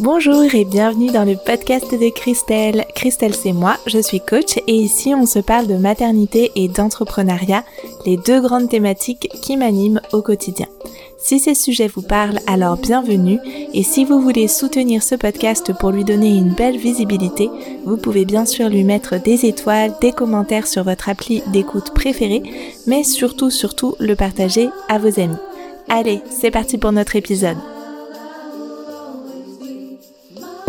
[0.00, 2.84] Bonjour et bienvenue dans le podcast de Christelle.
[2.94, 7.64] Christelle c'est moi, je suis coach et ici on se parle de maternité et d'entrepreneuriat,
[8.06, 10.66] les deux grandes thématiques qui m'animent au quotidien.
[11.18, 13.40] Si ces sujets vous parlent, alors bienvenue
[13.74, 17.50] et si vous voulez soutenir ce podcast pour lui donner une belle visibilité,
[17.84, 22.44] vous pouvez bien sûr lui mettre des étoiles, des commentaires sur votre appli d'écoute préférée,
[22.86, 25.34] mais surtout surtout le partager à vos amis.
[25.88, 27.56] Allez, c'est parti pour notre épisode.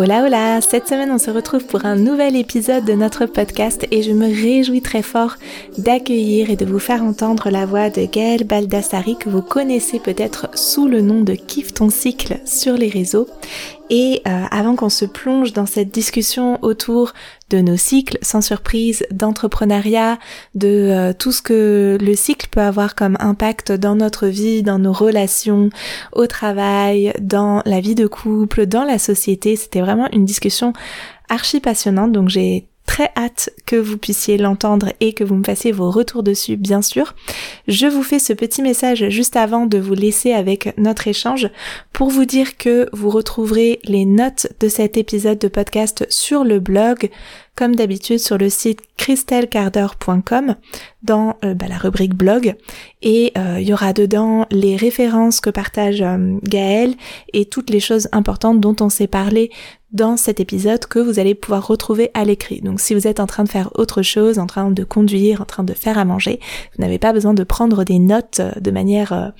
[0.02, 4.02] Hola hola, cette semaine on se retrouve pour un nouvel épisode de notre podcast et
[4.02, 5.34] je me réjouis très fort
[5.76, 10.48] d'accueillir et de vous faire entendre la voix de Gaëlle Baldassari que vous connaissez peut-être
[10.54, 13.28] sous le nom de Kiffe ton cycle sur les réseaux
[13.90, 17.12] et euh, avant qu'on se plonge dans cette discussion autour
[17.50, 20.18] de nos cycles, sans surprise, d'entrepreneuriat,
[20.54, 24.78] de euh, tout ce que le cycle peut avoir comme impact dans notre vie, dans
[24.78, 25.70] nos relations,
[26.12, 30.72] au travail, dans la vie de couple, dans la société, c'était vraiment une discussion
[31.28, 35.70] archi passionnante, donc j'ai très hâte que vous puissiez l'entendre et que vous me fassiez
[35.70, 37.14] vos retours dessus, bien sûr.
[37.68, 41.48] Je vous fais ce petit message juste avant de vous laisser avec notre échange
[41.92, 46.58] pour vous dire que vous retrouverez les notes de cet épisode de podcast sur le
[46.58, 47.10] blog
[47.60, 50.56] comme d'habitude sur le site christelcarder.com
[51.02, 52.54] dans euh, bah, la rubrique blog
[53.02, 56.94] et euh, il y aura dedans les références que partage euh, Gaël
[57.34, 59.50] et toutes les choses importantes dont on s'est parlé
[59.92, 62.60] dans cet épisode que vous allez pouvoir retrouver à l'écrit.
[62.60, 65.46] Donc si vous êtes en train de faire autre chose, en train de conduire, en
[65.46, 66.40] train de faire à manger,
[66.76, 69.32] vous n'avez pas besoin de prendre des notes de manière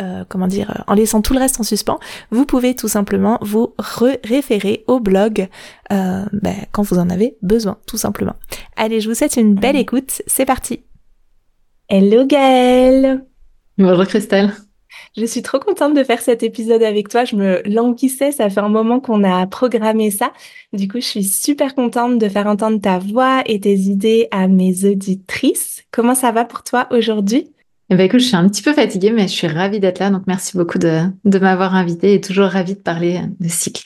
[0.00, 1.98] euh, comment dire, euh, en laissant tout le reste en suspens,
[2.30, 5.48] vous pouvez tout simplement vous référer au blog
[5.92, 8.36] euh, ben, quand vous en avez besoin, tout simplement.
[8.76, 10.84] Allez, je vous souhaite une belle écoute, c'est parti.
[11.88, 13.26] Hello Gaëlle
[13.76, 14.52] Bonjour Christelle
[15.16, 17.24] je suis trop contente de faire cet épisode avec toi.
[17.24, 20.32] Je me languissais, ça fait un moment qu'on a programmé ça.
[20.72, 24.48] Du coup, je suis super contente de faire entendre ta voix et tes idées à
[24.48, 25.84] mes auditrices.
[25.90, 27.48] Comment ça va pour toi aujourd'hui?
[27.90, 30.10] Eh ben, écoute, je suis un petit peu fatiguée, mais je suis ravie d'être là.
[30.10, 33.82] Donc, merci beaucoup de, de m'avoir invitée et toujours ravie de parler de cycle.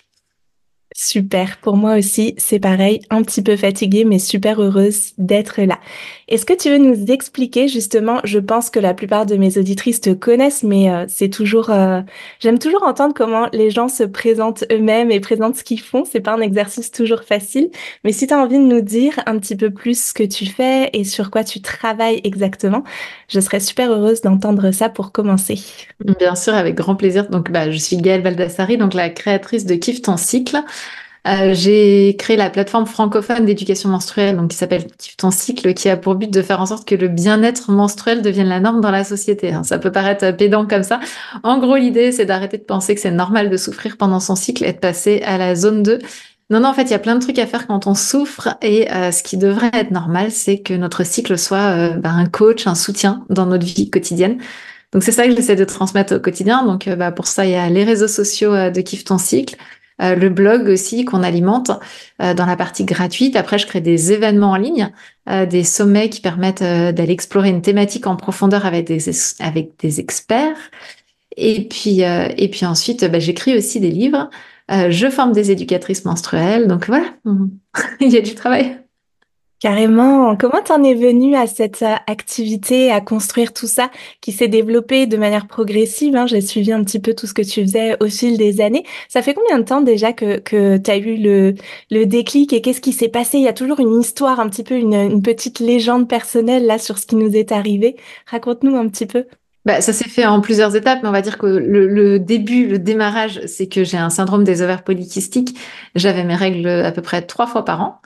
[0.98, 5.78] Super, pour moi aussi, c'est pareil, un petit peu fatiguée, mais super heureuse d'être là.
[6.28, 10.00] Est-ce que tu veux nous expliquer justement, je pense que la plupart de mes auditrices
[10.00, 12.00] te connaissent, mais euh, c'est toujours, euh,
[12.40, 16.04] j'aime toujours entendre comment les gens se présentent eux-mêmes et présentent ce qu'ils font.
[16.04, 17.70] C'est pas un exercice toujours facile,
[18.02, 20.46] mais si tu as envie de nous dire un petit peu plus ce que tu
[20.46, 22.82] fais et sur quoi tu travailles exactement,
[23.28, 25.60] je serais super heureuse d'entendre ça pour commencer.
[26.18, 27.28] Bien sûr, avec grand plaisir.
[27.28, 30.58] Donc, bah, je suis Gaëlle Baldassari, donc la créatrice de Kiffe ton cycle.
[31.26, 35.88] Euh, j'ai créé la plateforme francophone d'éducation menstruelle, donc qui s'appelle Kiffe ton cycle, qui
[35.88, 38.92] a pour but de faire en sorte que le bien-être menstruel devienne la norme dans
[38.92, 39.52] la société.
[39.52, 39.64] Hein.
[39.64, 41.00] Ça peut paraître pédant comme ça.
[41.42, 44.64] En gros, l'idée, c'est d'arrêter de penser que c'est normal de souffrir pendant son cycle
[44.64, 45.98] et de passer à la zone 2.
[46.50, 48.56] Non, non, en fait, il y a plein de trucs à faire quand on souffre
[48.62, 52.26] et euh, ce qui devrait être normal, c'est que notre cycle soit euh, bah, un
[52.26, 54.38] coach, un soutien dans notre vie quotidienne.
[54.92, 56.64] Donc c'est ça que j'essaie de transmettre au quotidien.
[56.64, 59.56] Donc bah, pour ça, il y a les réseaux sociaux de Kiffe ton cycle,
[60.02, 61.70] euh, le blog aussi qu'on alimente
[62.20, 63.36] euh, dans la partie gratuite.
[63.36, 64.92] Après, je crée des événements en ligne,
[65.28, 69.00] euh, des sommets qui permettent d'aller explorer une thématique en profondeur avec des,
[69.40, 70.56] avec des experts.
[71.36, 74.30] Et puis, et puis ensuite, bah, j'écris aussi des livres.
[74.70, 76.66] je forme des éducatrices menstruelles.
[76.66, 77.14] Donc voilà,
[78.00, 78.85] il y a du travail.
[79.58, 80.36] Carrément.
[80.36, 83.90] Comment t'en es venu à cette euh, activité, à construire tout ça
[84.20, 86.26] qui s'est développé de manière progressive hein?
[86.26, 88.84] J'ai suivi un petit peu tout ce que tu faisais au fil des années.
[89.08, 91.54] Ça fait combien de temps déjà que, que tu eu le,
[91.90, 93.38] le déclic et qu'est-ce qui s'est passé?
[93.38, 96.78] Il y a toujours une histoire, un petit peu une, une petite légende personnelle là
[96.78, 97.96] sur ce qui nous est arrivé.
[98.26, 99.24] Raconte-nous un petit peu.
[99.64, 102.68] Bah, ça s'est fait en plusieurs étapes, mais on va dire que le, le début,
[102.68, 105.58] le démarrage, c'est que j'ai un syndrome des ovaires polykystiques.
[105.94, 108.00] J'avais mes règles à peu près trois fois par an.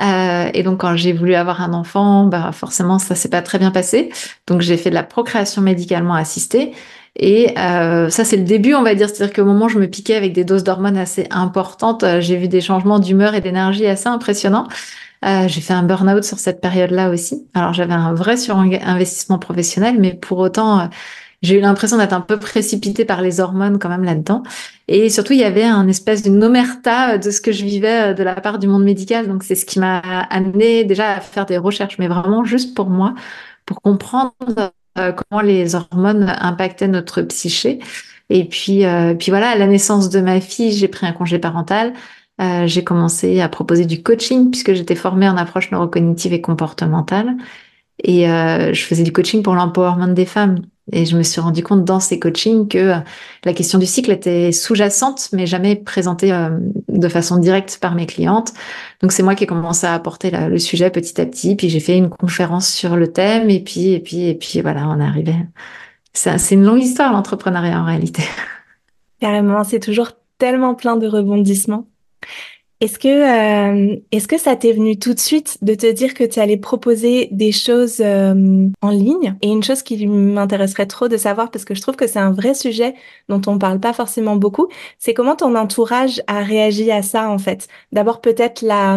[0.00, 3.58] Euh, et donc quand j'ai voulu avoir un enfant, bah forcément ça s'est pas très
[3.58, 4.10] bien passé.
[4.46, 6.72] Donc j'ai fait de la procréation médicalement assistée.
[7.16, 9.88] Et euh, ça c'est le début, on va dire, c'est-à-dire qu'au moment où je me
[9.88, 13.86] piquais avec des doses d'hormones assez importantes, euh, j'ai vu des changements d'humeur et d'énergie
[13.86, 14.68] assez impressionnants.
[15.24, 17.44] Euh, j'ai fait un burn-out sur cette période-là aussi.
[17.54, 20.88] Alors j'avais un vrai surinvestissement professionnel, mais pour autant,
[21.42, 24.42] j'ai eu l'impression d'être un peu précipitée par les hormones quand même là-dedans.
[24.88, 28.14] Et surtout, il y avait un espèce d'une omerta de ce que je vivais euh,
[28.14, 29.28] de la part du monde médical.
[29.28, 32.90] Donc, c'est ce qui m'a amené déjà à faire des recherches, mais vraiment juste pour
[32.90, 33.14] moi,
[33.66, 34.34] pour comprendre
[34.98, 37.80] euh, comment les hormones impactaient notre psyché.
[38.30, 41.38] Et puis, euh, puis voilà, à la naissance de ma fille, j'ai pris un congé
[41.38, 41.94] parental.
[42.40, 47.36] Euh, j'ai commencé à proposer du coaching puisque j'étais formée en approche neurocognitive et comportementale.
[48.04, 50.60] Et euh, je faisais du coaching pour l'empowerment des femmes.
[50.92, 52.94] Et je me suis rendu compte dans ces coachings que
[53.44, 56.32] la question du cycle était sous-jacente, mais jamais présentée
[56.88, 58.52] de façon directe par mes clientes.
[59.02, 61.56] Donc c'est moi qui ai commencé à apporter le sujet petit à petit.
[61.56, 64.88] Puis j'ai fait une conférence sur le thème, et puis et puis et puis voilà,
[64.88, 65.34] on est arrivé.
[66.12, 68.22] C'est une longue histoire l'entrepreneuriat en réalité.
[69.20, 71.86] Carrément, c'est toujours tellement plein de rebondissements.
[72.80, 76.22] Est-ce que, euh, est-ce que ça t'est venu tout de suite de te dire que
[76.22, 79.34] tu allais proposer des choses euh, en ligne?
[79.42, 82.30] Et une chose qui m'intéresserait trop de savoir, parce que je trouve que c'est un
[82.30, 82.94] vrai sujet
[83.28, 84.68] dont on parle pas forcément beaucoup,
[85.00, 87.66] c'est comment ton entourage a réagi à ça en fait?
[87.90, 88.96] D'abord peut-être la,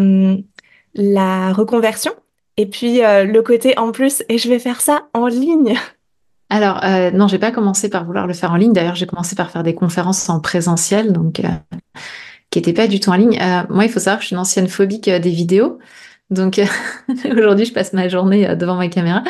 [0.94, 2.12] la reconversion,
[2.58, 5.74] et puis euh, le côté en plus, et je vais faire ça en ligne.
[6.52, 6.82] Alors,
[7.14, 8.74] non, j'ai pas commencé par vouloir le faire en ligne.
[8.74, 11.42] D'ailleurs, j'ai commencé par faire des conférences en présentiel, donc
[12.52, 13.40] qui n'était pas du tout en ligne.
[13.42, 15.80] Euh, moi, il faut savoir que je suis une ancienne phobique euh, des vidéos.
[16.32, 16.62] Donc
[17.32, 19.22] aujourd'hui, je passe ma journée euh, devant ma caméra,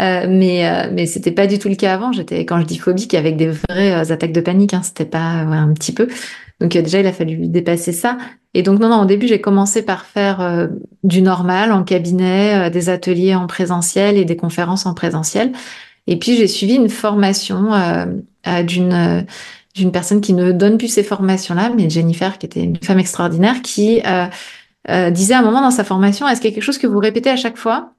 [0.00, 2.10] euh, mais euh, mais c'était pas du tout le cas avant.
[2.10, 5.56] J'étais quand je dis phobique avec des vraies attaques de panique, hein, c'était pas ouais,
[5.56, 6.08] un petit peu.
[6.60, 8.16] Donc déjà, il a fallu dépasser ça.
[8.54, 10.68] Et donc non non, au début, j'ai commencé par faire
[11.04, 15.52] du normal en cabinet, des ateliers en présentiel et des conférences en présentiel.
[16.08, 17.70] Et puis j'ai suivi une formation
[18.64, 19.26] d'une
[19.74, 23.62] d'une personne qui ne donne plus ces formations-là, mais Jennifer, qui était une femme extraordinaire,
[23.62, 24.26] qui euh,
[24.90, 26.86] euh, disait à un moment dans sa formation, est-ce qu'il y a quelque chose que
[26.86, 27.92] vous répétez à chaque fois,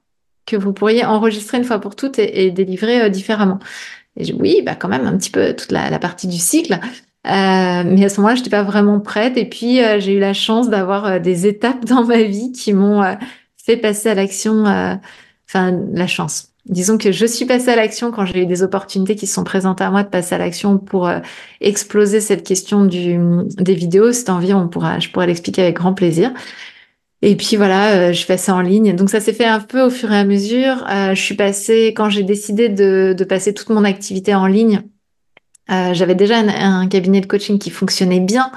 [0.46, 3.58] que vous pourriez enregistrer une fois pour toutes et, délivrer euh, différemment?
[4.16, 6.78] Et oui, bah quand même un petit peu toute la, partie du cycle.
[7.24, 9.36] mais à ce moment-là, je n'étais pas vraiment prête.
[9.36, 13.02] Et puis, j'ai eu la chance d'avoir des étapes dans ma vie qui m'ont
[13.56, 14.64] fait passer à l'action.
[15.46, 19.16] Enfin, la chance disons que je suis passée à l'action quand j'ai eu des opportunités
[19.16, 21.20] qui se sont présentées à moi de passer à l'action pour euh,
[21.60, 23.18] exploser cette question du,
[23.56, 24.12] des vidéos.
[24.12, 26.32] Cette envie, on pourra, je pourrais l'expliquer avec grand plaisir.
[27.22, 28.94] Et puis voilà, euh, je fais en ligne.
[28.94, 30.86] Donc ça s'est fait un peu au fur et à mesure.
[30.90, 34.82] Euh, je suis passée, quand j'ai décidé de, de, passer toute mon activité en ligne,
[35.92, 38.50] j'avais déjà un, un, cabinet de coaching qui fonctionnait bien.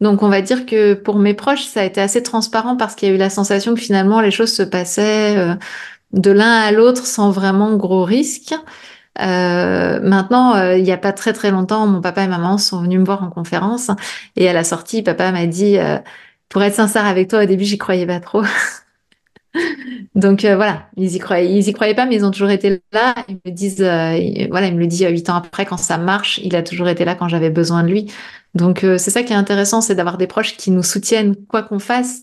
[0.00, 3.08] Donc on va dire que pour mes proches, ça a été assez transparent parce qu'il
[3.08, 5.56] y a eu la sensation que finalement les choses se passaient
[6.12, 8.54] de l'un à l'autre sans vraiment gros risque.
[9.20, 12.82] Euh, maintenant, euh, il n'y a pas très très longtemps, mon papa et maman sont
[12.82, 13.90] venus me voir en conférence
[14.36, 15.98] et à la sortie, papa m'a dit, euh,
[16.48, 18.42] pour être sincère avec toi, au début, j'y croyais pas trop.
[20.14, 23.14] Donc voilà, ils y croyaient, ils y croyaient pas, mais ils ont toujours été là.
[23.28, 26.54] Ils me disent, voilà, il me le dit huit ans après, quand ça marche, il
[26.56, 28.12] a toujours été là quand j'avais besoin de lui.
[28.54, 31.78] Donc c'est ça qui est intéressant, c'est d'avoir des proches qui nous soutiennent quoi qu'on
[31.78, 32.22] fasse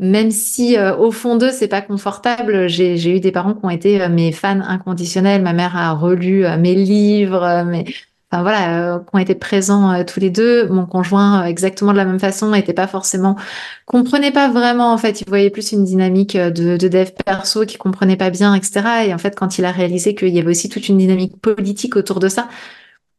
[0.00, 3.70] même si euh, au fond d'eux c'est pas confortable, j'ai eu des parents qui ont
[3.70, 5.42] été euh, mes fans inconditionnels.
[5.42, 7.84] Ma mère a relu euh, mes livres, mais
[8.32, 10.68] enfin voilà, qui ont été présents tous les deux.
[10.68, 13.36] Mon conjoint exactement de la même façon, n'était pas forcément,
[13.84, 15.20] comprenait pas vraiment en fait.
[15.20, 19.06] Il voyait plus une dynamique de, de dev perso qui comprenait pas bien, etc.
[19.06, 21.96] Et en fait, quand il a réalisé qu'il y avait aussi toute une dynamique politique
[21.96, 22.48] autour de ça,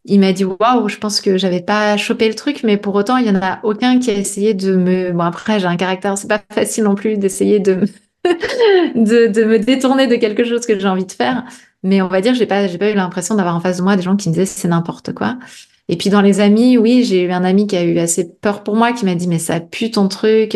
[0.05, 3.17] il m'a dit waouh, je pense que j'avais pas chopé le truc, mais pour autant,
[3.17, 5.11] il y en a aucun qui a essayé de me.
[5.11, 7.85] Bon, après, j'ai un caractère, c'est pas facile non plus d'essayer de me...
[8.95, 11.43] de, de, me détourner de quelque chose que j'ai envie de faire.
[11.83, 13.95] Mais on va dire, j'ai pas, j'ai pas eu l'impression d'avoir en face de moi
[13.95, 15.37] des gens qui me disaient c'est n'importe quoi.
[15.87, 18.63] Et puis dans les amis, oui, j'ai eu un ami qui a eu assez peur
[18.63, 20.55] pour moi, qui m'a dit mais ça pue ton truc,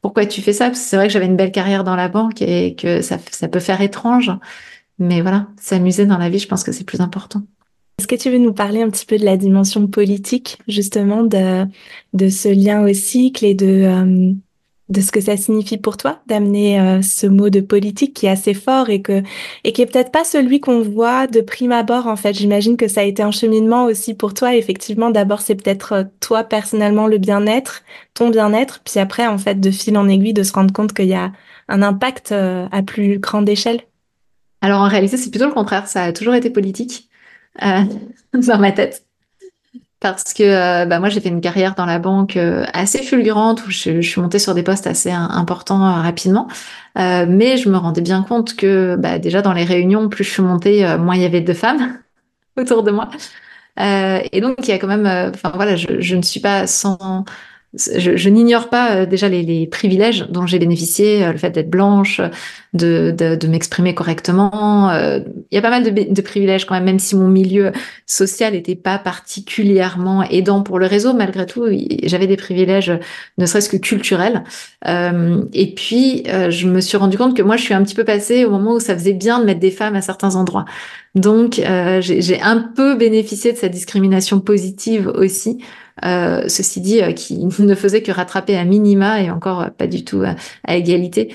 [0.00, 0.66] pourquoi tu fais ça?
[0.66, 3.18] Parce que c'est vrai que j'avais une belle carrière dans la banque et que ça,
[3.30, 4.32] ça peut faire étrange.
[4.98, 7.42] Mais voilà, s'amuser dans la vie, je pense que c'est plus important.
[8.02, 11.66] Est-ce que tu veux nous parler un petit peu de la dimension politique, justement, de,
[12.14, 14.32] de ce lien au cycle et de, euh,
[14.88, 18.30] de ce que ça signifie pour toi d'amener euh, ce mot de politique qui est
[18.30, 19.22] assez fort et que
[19.62, 22.34] et qui est peut-être pas celui qu'on voit de prime abord en fait?
[22.34, 24.56] J'imagine que ça a été un cheminement aussi pour toi.
[24.56, 29.60] Effectivement, d'abord c'est peut-être euh, toi personnellement le bien-être, ton bien-être, puis après en fait
[29.60, 31.30] de fil en aiguille de se rendre compte qu'il y a
[31.68, 33.82] un impact à plus grande échelle.
[34.60, 35.86] Alors en réalité, c'est plutôt le contraire.
[35.86, 37.08] Ça a toujours été politique
[37.62, 37.84] euh,
[38.34, 39.04] dans ma tête.
[40.00, 43.64] Parce que euh, bah, moi, j'ai fait une carrière dans la banque euh, assez fulgurante
[43.66, 46.48] où je, suis montée sur des postes assez importants rapidement.
[46.96, 50.42] mais je me rendais bien compte que bah, déjà dans les réunions, plus je suis
[50.42, 51.98] montée, moins il y avait de femmes
[52.56, 53.10] autour de moi.
[53.78, 57.24] et donc, il y a quand même, enfin voilà, je, ne suis pas sans
[57.74, 61.50] je, je n'ignore pas euh, déjà les, les, privilèges dont j'ai bénéficié, euh, le fait
[61.50, 62.20] d'être blanche,
[62.74, 64.90] de, de, de m'exprimer correctement.
[64.90, 67.72] Euh, il y a pas mal de, de, privilèges quand même, même si mon milieu
[68.04, 71.14] social n'était pas particulièrement aidant pour le réseau.
[71.14, 71.66] Malgré tout,
[72.02, 72.92] j'avais des privilèges,
[73.38, 74.44] ne serait-ce que culturels.
[74.86, 78.04] Euh, et puis, je me suis rendu compte que moi, je suis un petit peu
[78.04, 80.66] passée au moment où ça faisait bien de mettre des femmes à certains endroits.
[81.14, 81.60] Donc,
[82.00, 85.58] j'ai un peu bénéficié de cette discrimination positive aussi
[86.04, 90.04] euh, ceci dit, euh, qui ne faisait que rattraper à minima et encore pas du
[90.04, 91.34] tout à, égalité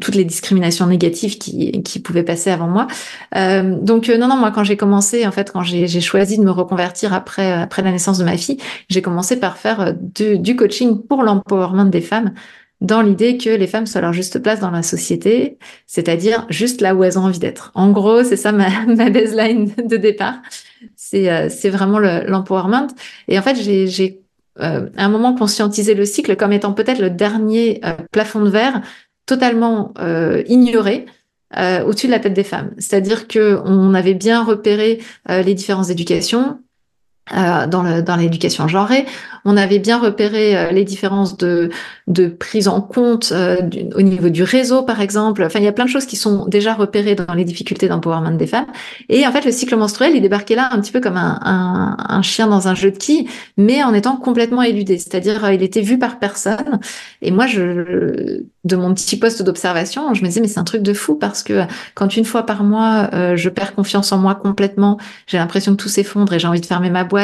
[0.00, 2.86] toutes les discriminations négatives qui, qui pouvaient passer avant moi.
[3.34, 7.12] donc non, non, moi quand j'ai commencé, en fait, quand j'ai choisi de me reconvertir
[7.12, 11.84] après après la naissance de ma fille, j'ai commencé par faire du coaching pour l'empowerment
[11.84, 12.32] des femmes
[12.80, 16.94] dans l'idée que les femmes soient leur juste place dans la société, c'est-à-dire juste là
[16.94, 17.70] où elles ont envie d'être.
[17.74, 18.68] En gros, c'est ça ma,
[19.10, 20.40] baseline de départ.
[20.96, 22.88] C'est euh, vraiment l'empowerment.
[23.28, 24.20] et en fait, j'ai
[24.60, 28.50] euh, à un moment conscientisé le cycle comme étant peut-être le dernier euh, plafond de
[28.50, 28.80] verre
[29.26, 29.94] totalement
[30.48, 31.06] ignoré.
[31.56, 32.72] au-dessus de la tête des femmes.
[32.78, 36.58] C'est-à-dire que on avait bien repéré les différences d'éducation,
[37.32, 39.06] euh, dans l'éducation genrée.
[39.44, 41.70] On avait bien repéré euh, les différences de,
[42.08, 43.58] de prise en compte euh,
[43.94, 45.44] au niveau du réseau, par exemple.
[45.44, 48.36] Enfin, il y a plein de choses qui sont déjà repérées dans les difficultés d'empowerment
[48.36, 48.66] des femmes.
[49.08, 51.96] Et en fait, le cycle menstruel, il débarquait là un petit peu comme un, un,
[51.98, 54.98] un chien dans un jeu de quilles, mais en étant complètement éludé.
[54.98, 56.80] C'est-à-dire, il était vu par personne.
[57.22, 60.82] Et moi, je, de mon petit poste d'observation, je me disais, mais c'est un truc
[60.82, 61.62] de fou parce que
[61.94, 65.88] quand une fois par mois, je perds confiance en moi complètement, j'ai l'impression que tout
[65.88, 67.19] s'effondre et j'ai envie de fermer ma boîte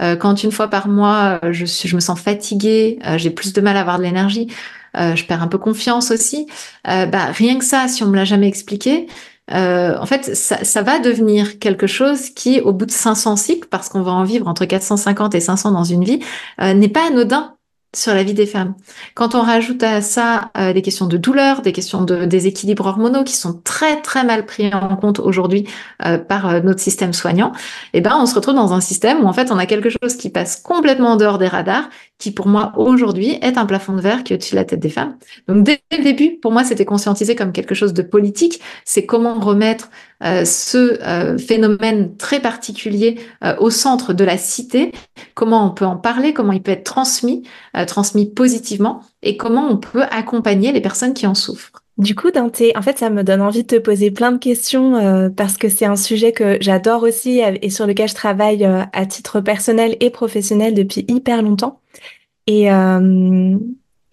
[0.00, 3.60] euh, quand une fois par mois, euh, je, me sens fatiguée, euh, j'ai plus de
[3.60, 4.48] mal à avoir de l'énergie,
[4.94, 6.46] je perds un peu confiance aussi.
[6.84, 9.06] bah, rien que ça, si on me l'a jamais expliqué,
[9.48, 13.88] en fait, ça, ça, va devenir quelque chose qui, au bout de 500 cycles, parce
[13.88, 16.20] qu'on va en vivre entre 450 et 500 dans une vie,
[16.58, 17.54] n'est pas anodin
[17.94, 18.74] sur la vie des femmes.
[19.14, 23.24] Quand on rajoute à ça euh, des questions de douleur, des questions de déséquilibre hormonaux
[23.24, 25.66] qui sont très très mal pris en compte aujourd'hui
[26.04, 27.50] euh, par euh, notre système soignant,
[27.92, 30.16] eh ben on se retrouve dans un système où en fait on a quelque chose
[30.16, 34.00] qui passe complètement en dehors des radars, qui pour moi aujourd'hui est un plafond de
[34.00, 35.16] verre qui est au-dessus de la tête des femmes.
[35.48, 39.34] Donc dès le début, pour moi c'était conscientisé comme quelque chose de politique, c'est comment
[39.40, 39.90] remettre
[40.22, 44.92] euh, ce euh, phénomène très particulier euh, au centre de la cité,
[45.34, 47.42] comment on peut en parler, comment il peut être transmis,
[47.86, 51.82] transmis positivement, et comment on peut accompagner les personnes qui en souffrent.
[51.98, 52.76] Du coup, dans tes...
[52.76, 55.84] en fait, ça me donne envie de te poser plein de questions parce que c'est
[55.84, 60.72] un sujet que j'adore aussi et sur lequel je travaille à titre personnel et professionnel
[60.72, 61.80] depuis hyper longtemps.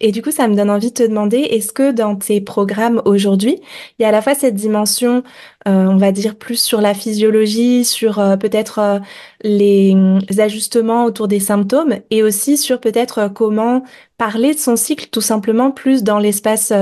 [0.00, 3.02] Et du coup, ça me donne envie de te demander, est-ce que dans tes programmes
[3.04, 3.60] aujourd'hui,
[3.98, 5.24] il y a à la fois cette dimension,
[5.66, 8.98] euh, on va dire, plus sur la physiologie, sur euh, peut-être euh,
[9.42, 9.96] les,
[10.38, 13.82] ajustements autour des symptômes, et aussi sur peut-être comment
[14.18, 16.72] parler de son cycle tout simplement plus dans l'espace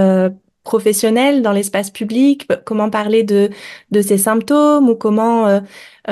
[0.67, 3.51] professionnel, dans l'espace public, comment parler de,
[3.93, 5.61] de ces symptômes ou comment euh,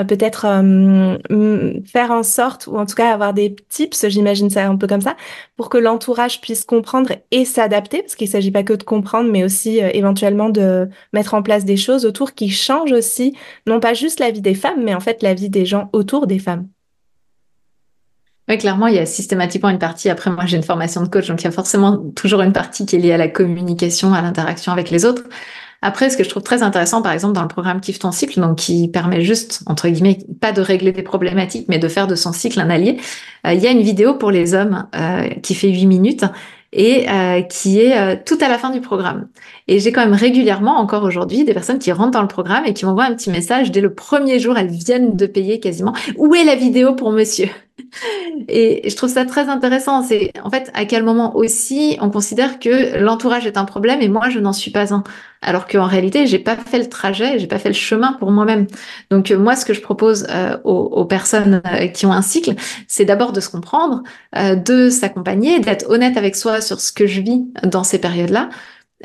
[0.03, 4.77] peut-être euh, faire en sorte, ou en tout cas avoir des tips, j'imagine ça un
[4.77, 5.15] peu comme ça,
[5.57, 9.29] pour que l'entourage puisse comprendre et s'adapter, parce qu'il ne s'agit pas que de comprendre,
[9.29, 13.35] mais aussi euh, éventuellement de mettre en place des choses autour qui changent aussi,
[13.67, 16.27] non pas juste la vie des femmes, mais en fait la vie des gens autour
[16.27, 16.67] des femmes.
[18.47, 20.09] Oui, clairement, il y a systématiquement une partie.
[20.09, 22.85] Après, moi, j'ai une formation de coach, donc il y a forcément toujours une partie
[22.85, 25.23] qui est liée à la communication, à l'interaction avec les autres.
[25.81, 28.39] Après, ce que je trouve très intéressant, par exemple, dans le programme Kiffe ton cycle,
[28.39, 32.15] donc qui permet juste, entre guillemets, pas de régler des problématiques, mais de faire de
[32.15, 32.97] son cycle un allié,
[33.45, 36.25] euh, il y a une vidéo pour les hommes euh, qui fait 8 minutes
[36.71, 39.27] et euh, qui est tout à la fin du programme.
[39.67, 42.73] Et j'ai quand même régulièrement, encore aujourd'hui, des personnes qui rentrent dans le programme et
[42.73, 45.93] qui m'envoient un petit message dès le premier jour, elles viennent de payer quasiment.
[46.17, 47.49] Où est la vidéo pour monsieur?
[48.47, 50.03] Et je trouve ça très intéressant.
[50.03, 54.07] C'est en fait à quel moment aussi on considère que l'entourage est un problème et
[54.07, 55.03] moi je n'en suis pas un.
[55.41, 58.65] Alors qu'en réalité, j'ai pas fait le trajet, j'ai pas fait le chemin pour moi-même.
[59.11, 62.55] Donc euh, moi, ce que je propose euh, aux, personnes euh, qui ont un cycle,
[62.87, 64.01] c'est d'abord de se comprendre,
[64.35, 68.49] de s'accompagner, d'être honnête avec soi sur ce que je vis dans ces périodes-là,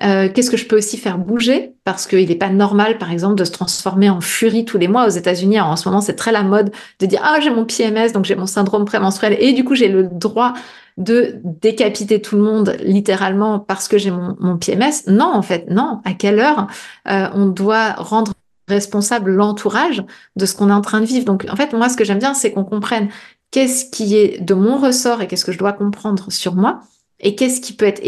[0.03, 1.75] euh, qu'est-ce que je peux aussi faire bouger?
[1.85, 5.07] Parce qu'il n'est pas normal, par exemple, de se transformer en furie tous les mois.
[5.07, 6.71] Aux États-Unis, en ce moment, c'est très la mode
[7.01, 9.89] de dire ah j'ai mon PMS, donc j'ai mon syndrome prémenstruel, et du coup j'ai
[9.89, 10.55] le droit
[10.97, 15.09] de décapiter tout le monde littéralement parce que j'ai mon, PMS.
[15.09, 16.01] Non, en fait, non.
[16.05, 16.69] À quelle heure
[17.09, 18.33] euh, on doit rendre
[18.69, 20.05] responsable l'entourage
[20.37, 21.25] de ce qu'on est en train de vivre?
[21.25, 23.09] Donc, en fait, moi, ce que j'aime bien, c'est qu'on comprenne
[23.51, 26.81] qu'est-ce qui est de mon ressort et qu'est-ce que je dois comprendre sur moi
[27.21, 28.01] et qu'est-ce qui peut être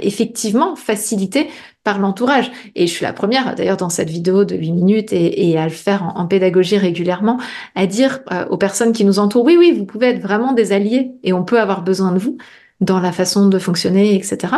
[0.00, 1.48] effectivement facilité
[1.84, 2.50] par l'entourage.
[2.74, 5.70] Et je suis la première, d'ailleurs, dans cette vidéo de 8 minutes et, à le
[5.70, 7.38] faire en, pédagogie régulièrement,
[7.74, 10.72] à dire euh, aux personnes qui nous entourent, oui, oui, vous pouvez être vraiment des
[10.72, 12.38] alliés et on peut avoir besoin de vous
[12.80, 14.54] dans la façon de fonctionner, etc.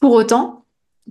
[0.00, 0.64] Pour autant,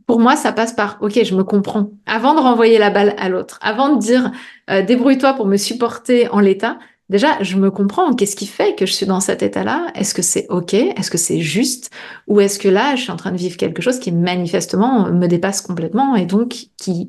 [0.06, 1.92] pour moi, ça passe par, OK, je me comprends.
[2.06, 4.32] Avant de renvoyer la balle à l'autre, avant de dire,
[4.70, 6.78] euh, débrouille-toi pour me supporter en l'état,
[7.10, 8.14] déjà, je me comprends.
[8.14, 9.88] Qu'est-ce qui fait que je suis dans cet état-là?
[9.96, 10.74] Est-ce que c'est OK?
[10.74, 11.90] Est-ce que c'est juste?
[12.28, 15.28] Ou est-ce que là, je suis en train de vivre quelque chose qui manifestement me
[15.28, 16.56] dépasse complètement et donc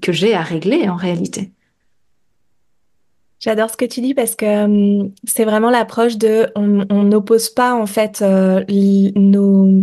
[0.03, 1.53] que j'ai à régler en réalité?
[3.41, 7.75] J'adore ce que tu dis parce que hum, c'est vraiment l'approche de on n'oppose pas
[7.75, 8.63] en fait euh,
[9.17, 9.83] nos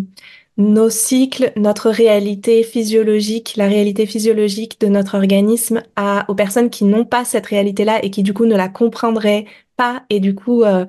[0.58, 6.84] nos cycles, notre réalité physiologique, la réalité physiologique de notre organisme à aux personnes qui
[6.86, 9.46] n'ont pas cette réalité-là et qui du coup ne la comprendraient
[9.76, 10.86] pas et du coup euh,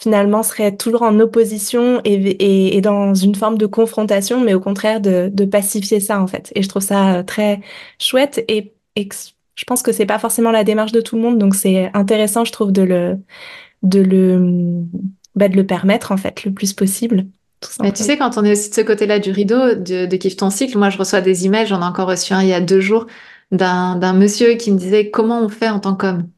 [0.00, 4.60] finalement seraient toujours en opposition et, et, et, dans une forme de confrontation, mais au
[4.60, 6.50] contraire de, de pacifier ça en fait.
[6.56, 7.60] Et je trouve ça euh, très
[8.00, 9.08] chouette et, et
[9.54, 12.44] je pense que c'est pas forcément la démarche de tout le monde, donc c'est intéressant,
[12.44, 13.18] je trouve, de le,
[13.82, 14.84] de le,
[15.36, 17.26] bah, de le permettre en fait le plus possible.
[17.80, 20.36] Mais tu sais, quand on est aussi de ce côté-là du rideau, de, de Kiffe
[20.36, 22.60] ton cycle, moi je reçois des emails, j'en ai encore reçu un il y a
[22.60, 23.06] deux jours,
[23.50, 26.28] d'un monsieur qui me disait comment on fait en tant qu'homme?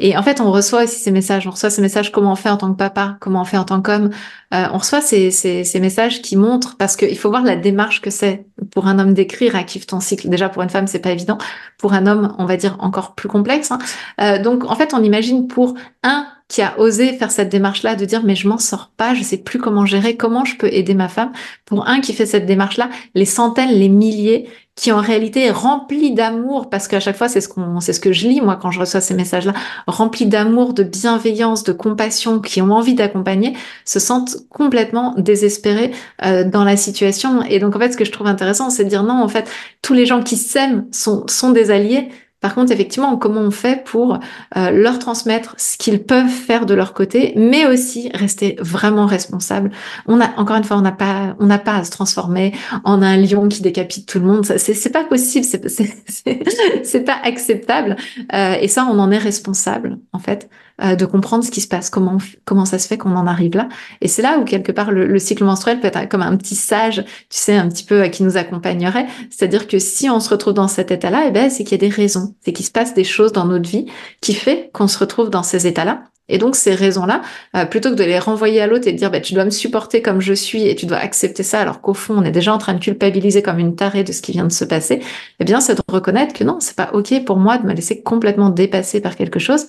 [0.00, 1.46] Et en fait, on reçoit aussi ces messages.
[1.48, 3.64] On reçoit ces messages comment on fait en tant que papa, comment on fait en
[3.64, 4.10] tant qu'homme?
[4.54, 8.00] Euh, on reçoit ces, ces, ces, messages qui montrent, parce qu'il faut voir la démarche
[8.00, 10.28] que c'est pour un homme d'écrire à Kiffe ton cycle.
[10.28, 11.36] Déjà, pour une femme, c'est pas évident.
[11.78, 13.72] Pour un homme, on va dire encore plus complexe.
[13.72, 13.78] Hein.
[14.20, 15.74] Euh, donc, en fait, on imagine pour
[16.04, 19.22] un qui a osé faire cette démarche-là de dire mais je m'en sors pas, je
[19.22, 21.32] sais plus comment gérer, comment je peux aider ma femme.
[21.66, 26.14] Pour un qui fait cette démarche-là, les centaines, les milliers qui en réalité est rempli
[26.14, 28.70] d'amour, parce qu'à chaque fois c'est ce qu'on, c'est ce que je lis moi quand
[28.70, 29.52] je reçois ces messages-là,
[29.86, 35.90] remplis d'amour, de bienveillance, de compassion, qui ont envie d'accompagner, se sentent complètement désespérés
[36.24, 37.42] euh, dans la situation.
[37.42, 39.50] Et donc en fait, ce que je trouve intéressant, c'est de dire non, en fait,
[39.82, 42.08] tous les gens qui s'aiment sont sont des alliés,
[42.40, 44.20] par contre, effectivement, comment on fait pour
[44.56, 49.70] euh, leur transmettre ce qu'ils peuvent faire de leur côté, mais aussi rester vraiment responsable.
[50.06, 52.54] On a encore une fois, on n'a pas, on n'a pas à se transformer
[52.84, 54.44] en un lion qui décapite tout le monde.
[54.44, 55.44] C'est, pas possible,
[56.84, 57.96] c'est pas acceptable.
[58.32, 60.48] Euh, et ça, on en est responsable en fait.
[60.80, 63.56] Euh, de comprendre ce qui se passe, comment comment ça se fait qu'on en arrive
[63.56, 63.68] là.
[64.00, 66.54] Et c'est là où quelque part le, le, cycle menstruel peut être comme un petit
[66.54, 69.06] sage, tu sais, un petit peu qui nous accompagnerait.
[69.28, 71.88] C'est-à-dire que si on se retrouve dans cet état-là, eh ben c'est qu'il y a
[71.88, 73.86] des raisons, c'est qu'il se passe des choses dans notre vie
[74.20, 76.04] qui fait qu'on se retrouve dans ces états-là.
[76.28, 77.22] Et donc ces raisons-là,
[77.56, 79.50] euh, plutôt que de les renvoyer à l'autre et de dire bah, tu dois me
[79.50, 82.54] supporter comme je suis et tu dois accepter ça, alors qu'au fond on est déjà
[82.54, 85.00] en train de culpabiliser comme une tarée de ce qui vient de se passer,
[85.40, 88.00] eh bien c'est de reconnaître que non, c'est pas ok pour moi de me laisser
[88.00, 89.66] complètement dépasser par quelque chose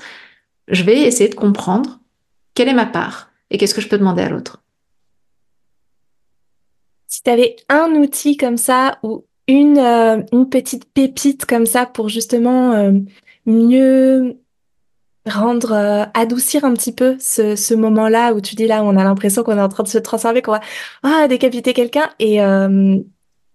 [0.69, 1.99] je vais essayer de comprendre
[2.53, 4.63] quelle est ma part et qu'est-ce que je peux demander à l'autre.
[7.07, 11.87] Si tu avais un outil comme ça ou une, euh, une petite pépite comme ça
[11.87, 12.91] pour justement euh,
[13.48, 14.37] mieux
[15.25, 19.03] rendre, euh, adoucir un petit peu ce, ce moment-là où tu dis là, on a
[19.03, 20.61] l'impression qu'on est en train de se transformer, qu'on va
[21.01, 22.39] ah, décapiter quelqu'un et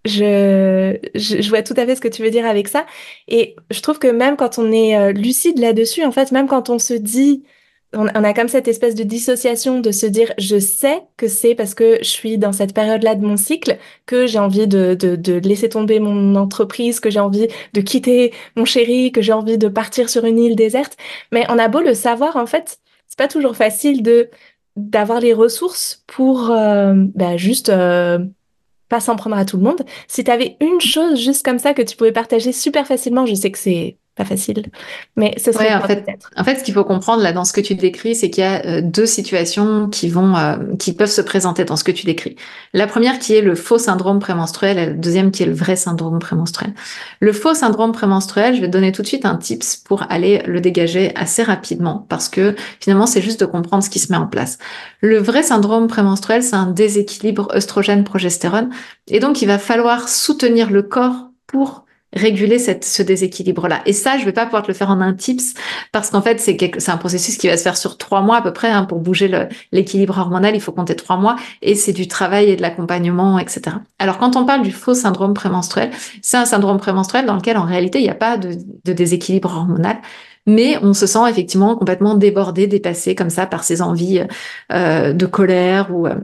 [0.04, 2.86] je, je, vois tout à fait ce que tu veux dire avec ça.
[3.28, 6.70] Et je trouve que même quand on est euh, lucide là-dessus, en fait, même quand
[6.70, 7.44] on se dit,
[7.94, 11.74] on, a comme cette espèce de dissociation de se dire, je sais que c'est parce
[11.74, 15.34] que je suis dans cette période-là de mon cycle que j'ai envie de, de, de,
[15.34, 19.68] laisser tomber mon entreprise, que j'ai envie de quitter mon chéri, que j'ai envie de
[19.68, 20.96] partir sur une île déserte.
[21.32, 24.28] Mais on a beau le savoir, en fait, c'est pas toujours facile de
[24.76, 28.18] d'avoir les ressources pour euh, bah, juste euh,
[28.88, 29.82] pas s'en prendre à tout le monde.
[30.08, 33.34] Si tu avais une chose juste comme ça que tu pouvais partager super facilement, je
[33.34, 34.70] sais que c'est pas facile,
[35.16, 37.60] mais ce serait en fait, en fait, ce qu'il faut comprendre là dans ce que
[37.60, 41.20] tu décris, c'est qu'il y a euh, deux situations qui vont, euh, qui peuvent se
[41.20, 42.36] présenter dans ce que tu décris.
[42.74, 45.74] La première qui est le faux syndrome prémenstruel, et la deuxième qui est le vrai
[45.74, 46.74] syndrome prémenstruel.
[47.18, 50.42] Le faux syndrome prémenstruel, je vais te donner tout de suite un tips pour aller
[50.46, 54.18] le dégager assez rapidement, parce que finalement, c'est juste de comprendre ce qui se met
[54.18, 54.58] en place.
[55.00, 58.70] Le vrai syndrome prémenstruel, c'est un déséquilibre œstrogène-progestérone,
[59.08, 61.83] et donc il va falloir soutenir le corps pour
[62.14, 63.82] réguler cette, ce déséquilibre-là.
[63.86, 65.54] Et ça, je vais pas pouvoir te le faire en un tips
[65.92, 68.42] parce qu'en fait, c'est c'est un processus qui va se faire sur trois mois à
[68.42, 68.70] peu près.
[68.70, 69.30] Hein, pour bouger
[69.72, 73.76] l'équilibre hormonal, il faut compter trois mois et c'est du travail et de l'accompagnement, etc.
[73.98, 75.90] Alors, quand on parle du faux syndrome prémenstruel,
[76.22, 79.50] c'est un syndrome prémenstruel dans lequel en réalité, il n'y a pas de, de déséquilibre
[79.50, 79.98] hormonal
[80.46, 84.22] mais on se sent effectivement complètement débordé, dépassé comme ça par ses envies
[84.72, 86.16] euh, de colère ou euh,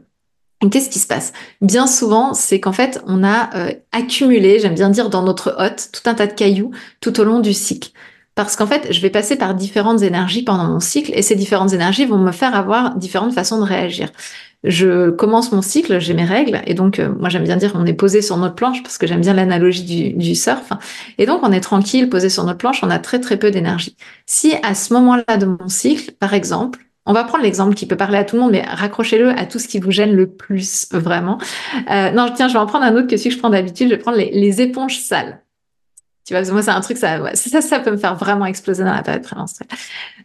[0.69, 1.33] Qu'est-ce qui se passe?
[1.63, 5.89] Bien souvent, c'est qu'en fait, on a euh, accumulé, j'aime bien dire dans notre hôte,
[5.91, 6.71] tout un tas de cailloux
[7.01, 7.93] tout au long du cycle.
[8.35, 11.73] Parce qu'en fait, je vais passer par différentes énergies pendant mon cycle et ces différentes
[11.73, 14.11] énergies vont me faire avoir différentes façons de réagir.
[14.63, 17.87] Je commence mon cycle, j'ai mes règles et donc euh, moi j'aime bien dire on
[17.87, 20.71] est posé sur notre planche parce que j'aime bien l'analogie du, du, surf
[21.17, 23.97] et donc on est tranquille, posé sur notre planche, on a très très peu d'énergie.
[24.27, 26.79] Si à ce moment-là de mon cycle, par exemple,
[27.11, 29.59] on va prendre l'exemple qui peut parler à tout le monde, mais raccrochez-le à tout
[29.59, 31.39] ce qui vous gêne le plus, vraiment.
[31.91, 33.89] Euh, non, tiens, je vais en prendre un autre que celui que je prends d'habitude.
[33.89, 35.43] Je vais prendre les, éponges sales.
[36.25, 38.95] Tu vois, moi, c'est un truc, ça, ça, ça peut me faire vraiment exploser dans
[38.95, 39.69] la période prémenstruelle.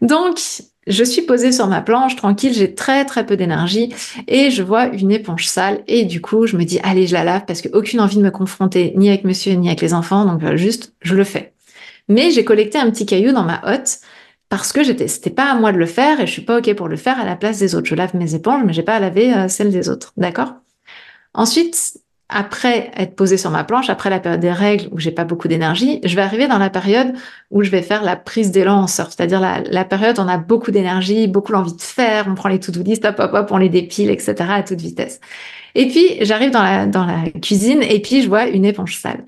[0.04, 0.38] Donc,
[0.86, 3.92] je suis posée sur ma planche, tranquille, j'ai très très peu d'énergie
[4.28, 7.24] et je vois une éponge sale et du coup, je me dis, allez, je la
[7.24, 10.26] lave parce que aucune envie de me confronter ni avec monsieur ni avec les enfants,
[10.26, 11.54] donc euh, juste, je le fais.
[12.08, 13.98] Mais j'ai collecté un petit caillou dans ma hotte
[14.50, 16.74] parce que j'étais, c'était pas à moi de le faire et je suis pas ok
[16.76, 17.88] pour le faire à la place des autres.
[17.88, 20.54] Je lave mes éponges, mais j'ai pas à laver euh, celles des autres, d'accord?
[21.34, 25.26] Ensuite, après être posée sur ma planche, après la période des règles où j'ai pas
[25.26, 27.14] beaucoup d'énergie, je vais arriver dans la période
[27.52, 30.38] où je vais faire la prise d'élan en surf, c'est-à-dire la, période où on a
[30.38, 33.58] beaucoup d'énergie, beaucoup l'envie de faire, on prend les to-do list, hop, hop, hop, on
[33.58, 34.36] les dépile, etc.
[34.50, 35.20] à toute vitesse.
[35.76, 39.24] Et puis, j'arrive dans la, dans la cuisine et puis je vois une éponge sale.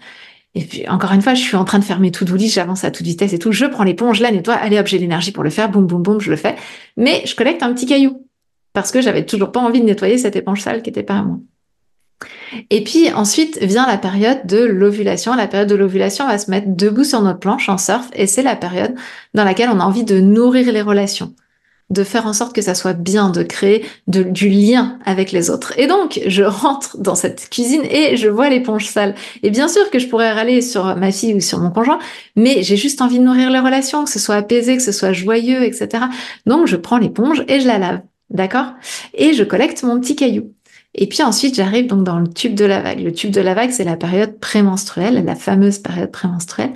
[0.56, 2.92] Et puis, encore une fois, je suis en train de faire mes to-do j'avance à
[2.92, 3.52] toute vitesse et tout.
[3.52, 6.20] Je prends l'éponge, la nettoie, allez hop, j'ai l'énergie pour le faire, boum, boum, boum,
[6.20, 6.56] je le fais.
[6.96, 8.26] Mais je collecte un petit caillou.
[8.74, 11.24] Parce que j'avais toujours pas envie de nettoyer cette éponge sale qui était pas à
[11.24, 11.38] moi.
[12.70, 15.36] Et puis ensuite vient la période de l'ovulation.
[15.36, 18.44] La période de l'ovulation va se mettre debout sur notre planche en surf et c'est
[18.44, 18.96] la période
[19.34, 21.34] dans laquelle on a envie de nourrir les relations
[21.90, 25.74] de faire en sorte que ça soit bien, de créer du lien avec les autres.
[25.80, 29.16] Et donc, je rentre dans cette cuisine et je vois l'éponge sale.
[29.42, 32.00] Et bien sûr que je pourrais râler sur ma fille ou sur mon conjoint,
[32.36, 35.14] mais j'ai juste envie de nourrir les relations, que ce soit apaisé, que ce soit
[35.14, 36.06] joyeux, etc.
[36.46, 38.02] Donc, je prends l'éponge et je la lave.
[38.30, 38.74] D'accord?
[39.14, 40.52] Et je collecte mon petit caillou.
[40.94, 43.00] Et puis ensuite, j'arrive donc dans le tube de la vague.
[43.00, 46.74] Le tube de la vague, c'est la période prémenstruelle, la fameuse période prémenstruelle,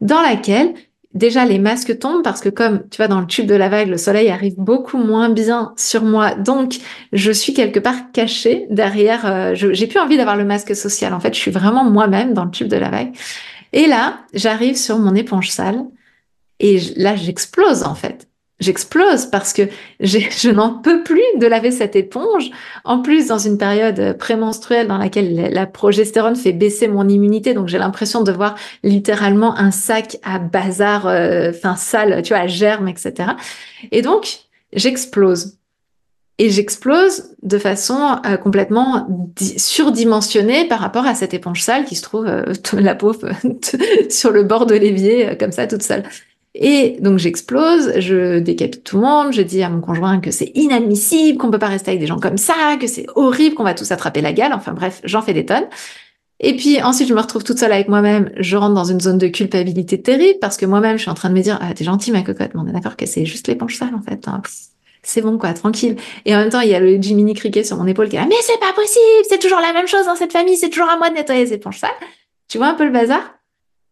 [0.00, 0.74] dans laquelle
[1.14, 3.88] déjà les masques tombent parce que comme tu vois dans le tube de la vague,
[3.88, 6.76] le soleil arrive beaucoup moins bien sur moi, donc
[7.12, 9.26] je suis quelque part cachée derrière.
[9.26, 11.12] Euh, j'ai plus envie d'avoir le masque social.
[11.14, 13.16] En fait, je suis vraiment moi-même dans le tube de la vague.
[13.72, 15.84] Et là, j'arrive sur mon éponge sale
[16.60, 18.29] et là, j'explose en fait
[18.60, 19.62] j'explose parce que
[20.00, 22.50] je n'en peux plus de laver cette éponge.
[22.84, 27.68] En plus, dans une période prémenstruelle dans laquelle la progestérone fait baisser mon immunité, donc
[27.68, 32.46] j'ai l'impression de voir littéralement un sac à bazar, euh, enfin sale, tu vois, à
[32.46, 33.30] germes, etc.
[33.90, 34.40] Et donc,
[34.72, 35.56] j'explose.
[36.38, 39.06] Et j'explose de façon euh, complètement
[39.58, 43.28] surdimensionnée par rapport à cette éponge sale qui se trouve, euh, la pauvre,
[44.10, 46.04] sur le bord de l'évier, comme ça, toute seule.
[46.54, 50.50] Et donc j'explose, je décapite tout le monde, je dis à mon conjoint que c'est
[50.54, 53.74] inadmissible, qu'on peut pas rester avec des gens comme ça, que c'est horrible, qu'on va
[53.74, 54.52] tous attraper la gale.
[54.52, 55.68] Enfin bref, j'en fais des tonnes.
[56.40, 58.30] Et puis ensuite, je me retrouve toute seule avec moi-même.
[58.38, 61.28] Je rentre dans une zone de culpabilité terrible parce que moi-même, je suis en train
[61.28, 63.46] de me dire ah t'es gentil ma cocotte, mais on est d'accord que c'est juste
[63.46, 64.26] l'éponge sale en fait.
[64.26, 64.42] Hein.
[65.02, 65.96] C'est bon quoi, tranquille.
[66.24, 68.26] Et en même temps, il y a le Jiminy Cricket sur mon épaule qui est
[68.26, 70.96] mais c'est pas possible, c'est toujours la même chose dans cette famille, c'est toujours à
[70.96, 71.90] moi de nettoyer les éponges sales.
[72.48, 73.22] Tu vois un peu le bazar?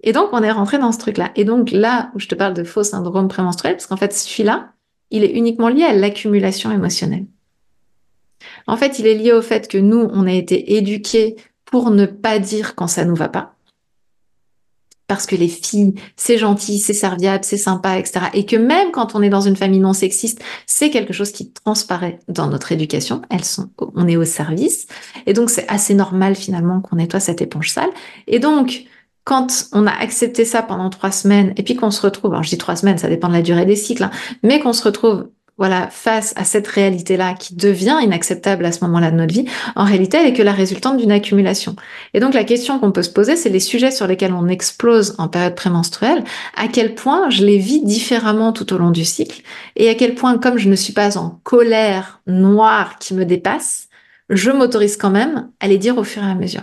[0.03, 1.31] Et donc, on est rentré dans ce truc-là.
[1.35, 4.73] Et donc, là où je te parle de faux syndrome prémenstruel, parce qu'en fait, celui-là,
[5.11, 7.27] il est uniquement lié à l'accumulation émotionnelle.
[8.67, 12.07] En fait, il est lié au fait que nous, on a été éduqués pour ne
[12.07, 13.55] pas dire quand ça nous va pas.
[15.09, 18.27] Parce que les filles, c'est gentil, c'est serviable, c'est sympa, etc.
[18.35, 21.51] Et que même quand on est dans une famille non sexiste, c'est quelque chose qui
[21.51, 23.23] transparaît dans notre éducation.
[23.31, 24.87] Elles sont, on est au service.
[25.27, 27.89] Et donc, c'est assez normal finalement qu'on nettoie cette éponge sale.
[28.27, 28.85] Et donc,
[29.29, 32.49] quand on a accepté ça pendant trois semaines et puis qu'on se retrouve, alors je
[32.49, 34.11] dis trois semaines, ça dépend de la durée des cycles, hein,
[34.43, 39.11] mais qu'on se retrouve voilà, face à cette réalité-là qui devient inacceptable à ce moment-là
[39.11, 39.45] de notre vie,
[39.77, 41.77] en réalité, elle est que la résultante d'une accumulation.
[42.14, 45.14] Et donc, la question qu'on peut se poser, c'est les sujets sur lesquels on explose
[45.19, 46.25] en période prémenstruelle,
[46.57, 49.43] à quel point je les vis différemment tout au long du cycle,
[49.77, 53.88] et à quel point, comme je ne suis pas en colère noire qui me dépasse,
[54.31, 56.62] je m'autorise quand même à les dire au fur et à mesure.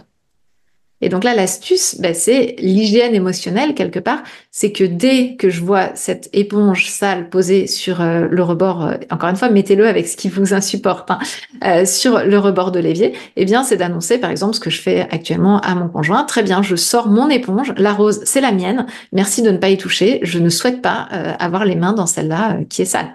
[1.01, 4.23] Et donc là, l'astuce, ben, c'est l'hygiène émotionnelle quelque part.
[4.51, 8.93] C'est que dès que je vois cette éponge sale posée sur euh, le rebord, euh,
[9.12, 11.19] encore une fois, mettez-le avec ce qui vous insupporte, hein,
[11.65, 14.81] euh, sur le rebord de l'évier, eh bien, c'est d'annoncer, par exemple, ce que je
[14.81, 16.23] fais actuellement à mon conjoint.
[16.23, 18.86] Très bien, je sors mon éponge, la rose, c'est la mienne.
[19.12, 20.19] Merci de ne pas y toucher.
[20.23, 21.08] Je ne souhaite pas
[21.39, 23.08] avoir les mains dans celle-là qui est sale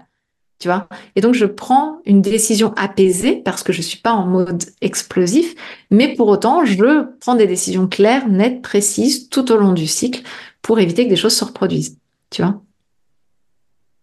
[0.60, 0.88] tu vois.
[1.16, 5.54] Et donc, je prends une décision apaisée parce que je suis pas en mode explosif,
[5.90, 10.22] mais pour autant, je prends des décisions claires, nettes, précises tout au long du cycle
[10.60, 11.96] pour éviter que des choses se reproduisent,
[12.28, 12.60] tu vois.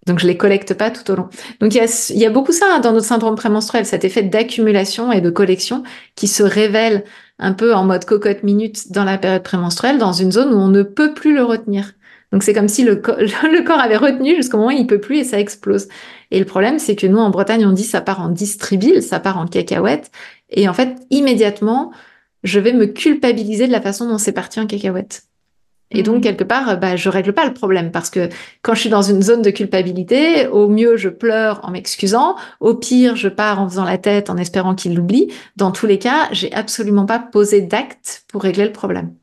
[0.07, 1.29] Donc, je les collecte pas tout au long.
[1.59, 5.21] Donc, il y a, beaucoup ça hein, dans notre syndrome prémenstruel, cet effet d'accumulation et
[5.21, 5.83] de collection
[6.15, 7.03] qui se révèle
[7.37, 10.69] un peu en mode cocotte minute dans la période prémenstruelle, dans une zone où on
[10.69, 11.93] ne peut plus le retenir.
[12.31, 15.19] Donc c'est comme si le, le, corps avait retenu jusqu'au moment où il peut plus
[15.19, 15.87] et ça explose.
[16.31, 19.19] Et le problème, c'est que nous, en Bretagne, on dit ça part en distribile, ça
[19.19, 20.11] part en cacahuète.
[20.49, 21.91] Et en fait, immédiatement,
[22.43, 25.23] je vais me culpabiliser de la façon dont c'est parti en cacahuète.
[25.89, 26.21] Et donc, mmh.
[26.21, 28.27] quelque part, bah, je règle pas le problème parce que
[28.61, 32.35] quand je suis dans une zone de culpabilité, au mieux, je pleure en m'excusant.
[32.59, 35.31] Au pire, je pars en faisant la tête en espérant qu'il l'oublie.
[35.55, 39.13] Dans tous les cas, j'ai absolument pas posé d'acte pour régler le problème.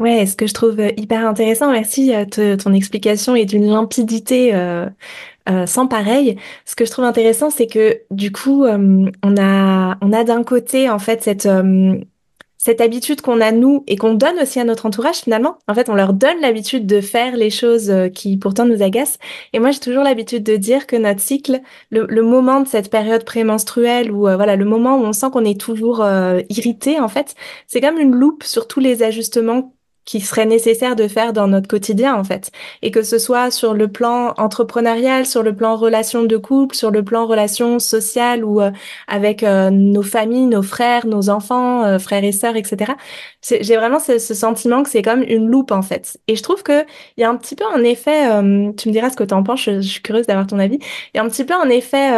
[0.00, 3.66] Ouais, ce que je trouve euh, hyper intéressant, merci, à euh, ton explication est d'une
[3.66, 4.86] limpidité euh,
[5.48, 6.36] euh, sans pareil.
[6.66, 10.90] Ce que je trouve intéressant, c'est que du coup, on a, on a d'un côté
[10.90, 11.48] en fait cette
[12.60, 15.56] cette habitude qu'on a nous et qu'on donne aussi à notre entourage finalement.
[15.66, 19.16] En fait, on leur donne l'habitude de faire les choses euh, qui pourtant nous agacent.
[19.54, 23.24] Et moi, j'ai toujours l'habitude de dire que notre cycle, le, moment de cette période
[23.24, 27.08] prémenstruelle ou euh, voilà, le moment où on sent qu'on est toujours euh, irrité, en
[27.08, 27.34] fait,
[27.66, 29.72] c'est comme une loupe sur tous les ajustements
[30.10, 32.50] qui serait nécessaire de faire dans notre quotidien en fait.
[32.82, 36.90] Et que ce soit sur le plan entrepreneurial sur le plan relation de couple sur
[36.90, 38.72] le plan relation sociale ou euh,
[39.06, 42.94] avec euh, nos familles nos frères nos enfants euh, frères et sœurs etc
[43.42, 46.18] j'ai vraiment ce, sentiment que c'est comme une loupe en fait.
[46.26, 46.82] Et je trouve que
[47.16, 48.26] il y a un petit peu en effet
[48.76, 50.78] tu me diras ce que tu en penses je, je, suis curieuse d'avoir ton avis.
[51.14, 52.10] Il y a un petit peu en effet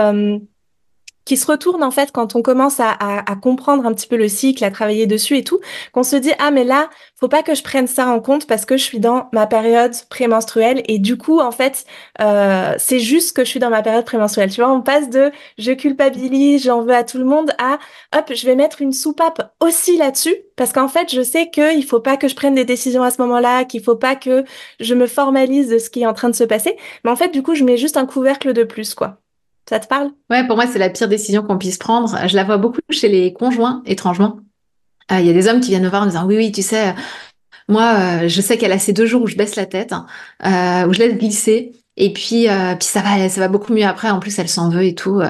[1.24, 2.96] qui se retourne en fait quand on commence à,
[3.40, 5.60] comprendre un petit peu le cycle, à travailler dessus et tout,
[5.92, 8.64] qu'on se dit ah mais là faut pas que je prenne ça en compte parce
[8.64, 11.84] que je suis dans ma période prémenstruelle et du coup en fait
[12.20, 14.50] euh, c'est juste que je suis dans ma période prémenstruelle.
[14.50, 17.78] Tu vois, on passe de je culpabilise, j'en veux à tout le monde à
[18.16, 21.84] hop je vais mettre une soupape aussi là-dessus parce qu'en fait je sais que il
[21.84, 24.44] faut pas que je prenne des décisions à ce moment-là, qu'il faut pas que
[24.80, 27.30] je me formalise de ce qui est en train de se passer, mais en fait
[27.30, 29.21] du coup je mets juste un couvercle de plus quoi.
[29.68, 30.10] Ça te parle?
[30.30, 32.16] Ouais, pour moi, c'est la pire décision qu'on puisse prendre.
[32.26, 34.38] Je la vois beaucoup chez les conjoints, étrangement.
[35.10, 36.52] Euh, il y a des hommes qui viennent me voir en me disant Oui, oui,
[36.52, 36.94] tu sais,
[37.68, 40.06] moi, euh, je sais qu'elle a ces deux jours où je baisse la tête, hein,
[40.44, 41.72] euh, où je laisse glisser.
[41.98, 44.08] Et puis, puis ça va, ça va beaucoup mieux après.
[44.08, 45.20] En plus, elle s'en veut et tout.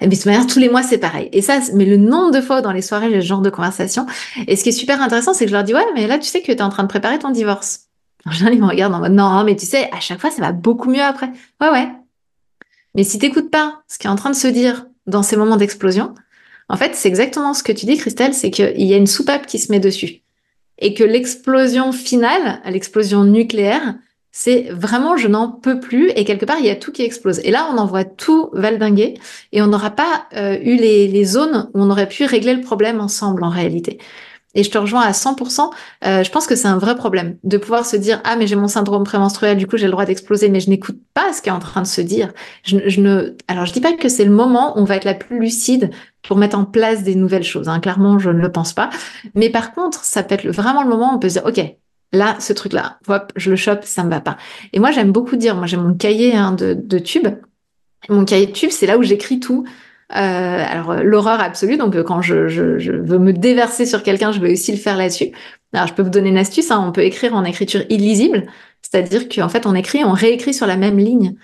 [0.00, 1.28] Et de toute manière, tous les mois, c'est pareil.
[1.32, 4.06] Et ça, mais le nombre de fois dans les soirées, j'ai ce genre de conversation.
[4.46, 6.28] Et ce qui est super intéressant, c'est que je leur dis Ouais, mais là, tu
[6.28, 7.88] sais que tu es en train de préparer ton divorce.
[8.26, 10.40] En général, ils me regardent en mode Non, mais tu sais, à chaque fois, ça
[10.40, 11.30] va beaucoup mieux après.
[11.60, 11.88] Ouais, ouais.
[12.94, 15.56] Mais si t'écoutes pas ce qui est en train de se dire dans ces moments
[15.56, 16.14] d'explosion,
[16.68, 19.46] en fait, c'est exactement ce que tu dis, Christelle, c'est qu'il y a une soupape
[19.46, 20.22] qui se met dessus.
[20.78, 23.94] Et que l'explosion finale, l'explosion nucléaire,
[24.36, 27.38] c'est vraiment je n'en peux plus et quelque part il y a tout qui explose.
[27.44, 29.14] Et là on en voit tout valdinguer
[29.52, 32.60] et on n'aura pas euh, eu les, les, zones où on aurait pu régler le
[32.60, 33.98] problème ensemble en réalité.
[34.54, 35.70] Et je te rejoins à 100%.
[36.04, 38.56] Euh, je pense que c'est un vrai problème de pouvoir se dire ah mais j'ai
[38.56, 41.48] mon syndrome prémenstruel, du coup j'ai le droit d'exploser, mais je n'écoute pas ce qui
[41.48, 42.32] est en train de se dire.
[42.64, 43.34] Je, je ne.
[43.48, 45.90] Alors je dis pas que c'est le moment où on va être la plus lucide
[46.22, 47.68] pour mettre en place des nouvelles choses.
[47.68, 47.80] Hein.
[47.80, 48.90] Clairement, je ne le pense pas.
[49.34, 51.60] Mais par contre, ça peut être vraiment le moment où on peut se dire ok.
[52.12, 54.36] Là, ce truc-là, hop, je le chope, ça me va pas.
[54.72, 57.26] Et moi, j'aime beaucoup dire, moi, j'ai mon cahier hein, de, de tubes.
[58.08, 59.64] Mon cahier de tubes, c'est là où j'écris tout.
[60.16, 64.02] Euh, alors euh, l'horreur absolue, donc euh, quand je, je, je, veux me déverser sur
[64.04, 65.32] quelqu'un, je veux aussi le faire là-dessus.
[65.72, 68.46] Alors je peux vous donner une astuce, hein, on peut écrire en écriture illisible,
[68.80, 71.34] c'est-à-dire qu'en fait on écrit, on réécrit sur la même ligne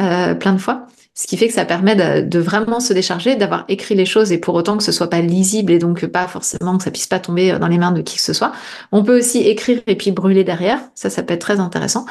[0.00, 0.86] euh, plein de fois.
[1.16, 4.38] Ce qui fait que ça permet de, vraiment se décharger, d'avoir écrit les choses et
[4.38, 7.20] pour autant que ce soit pas lisible et donc pas forcément que ça puisse pas
[7.20, 8.50] tomber dans les mains de qui que ce soit.
[8.90, 10.80] On peut aussi écrire et puis brûler derrière.
[10.96, 12.04] Ça, ça peut être très intéressant.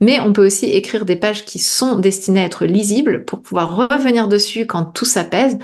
[0.00, 3.76] Mais on peut aussi écrire des pages qui sont destinées à être lisibles pour pouvoir
[3.76, 5.58] revenir dessus quand tout s'apaise.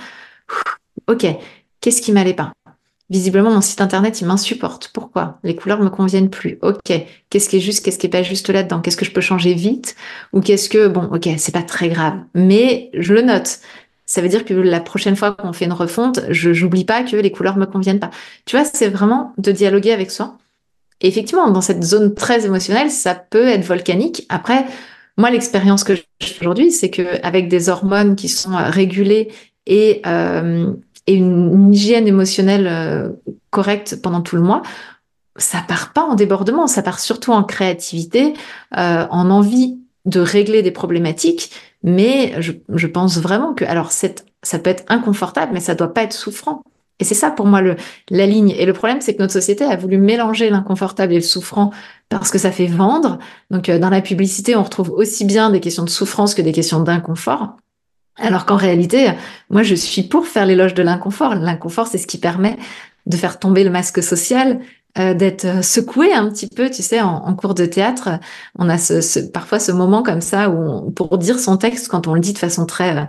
[1.08, 1.26] Ok,
[1.80, 2.52] qu'est-ce qui m'allait pas?
[3.10, 4.90] Visiblement, mon site internet, il m'insupporte.
[4.94, 5.38] Pourquoi?
[5.44, 6.58] Les couleurs me conviennent plus.
[6.62, 6.92] Ok.
[7.28, 8.80] Qu'est-ce qui est juste, qu'est-ce qui est pas juste là-dedans?
[8.80, 9.94] Qu'est-ce que je peux changer vite?
[10.32, 12.14] Ou qu'est-ce que, bon, ok, c'est pas très grave.
[12.34, 13.58] Mais je le note.
[14.06, 17.16] Ça veut dire que la prochaine fois qu'on fait une refonte, je n'oublie pas que
[17.16, 18.10] les couleurs me conviennent pas.
[18.46, 20.38] Tu vois, c'est vraiment de dialoguer avec soi.
[21.00, 24.24] Effectivement, dans cette zone très émotionnelle, ça peut être volcanique.
[24.30, 24.64] Après,
[25.18, 26.04] moi, l'expérience que j'ai
[26.40, 29.28] aujourd'hui, c'est que avec des hormones qui sont régulées
[29.66, 30.72] et euh,
[31.06, 33.10] et une, hygiène émotionnelle euh,
[33.50, 34.62] correcte pendant tout le mois,
[35.36, 38.34] ça part pas en débordement, ça part surtout en créativité,
[38.76, 41.50] euh, en envie de régler des problématiques.
[41.82, 46.02] Mais je, je pense vraiment que, alors, ça peut être inconfortable, mais ça doit pas
[46.04, 46.62] être souffrant.
[47.00, 47.76] Et c'est ça pour moi le,
[48.10, 48.50] la ligne.
[48.50, 51.70] Et le problème, c'est que notre société a voulu mélanger l'inconfortable et le souffrant
[52.08, 53.18] parce que ça fait vendre.
[53.50, 56.52] Donc, euh, dans la publicité, on retrouve aussi bien des questions de souffrance que des
[56.52, 57.56] questions d'inconfort.
[58.16, 59.10] Alors qu'en réalité,
[59.50, 61.34] moi, je suis pour faire l'éloge de l'inconfort.
[61.34, 62.56] L'inconfort, c'est ce qui permet
[63.06, 64.60] de faire tomber le masque social,
[64.96, 68.20] euh, d'être euh, secoué un petit peu, tu sais, en, cours de théâtre.
[68.56, 72.14] On a ce, parfois ce moment comme ça où, pour dire son texte, quand on
[72.14, 73.02] le dit de façon très euh,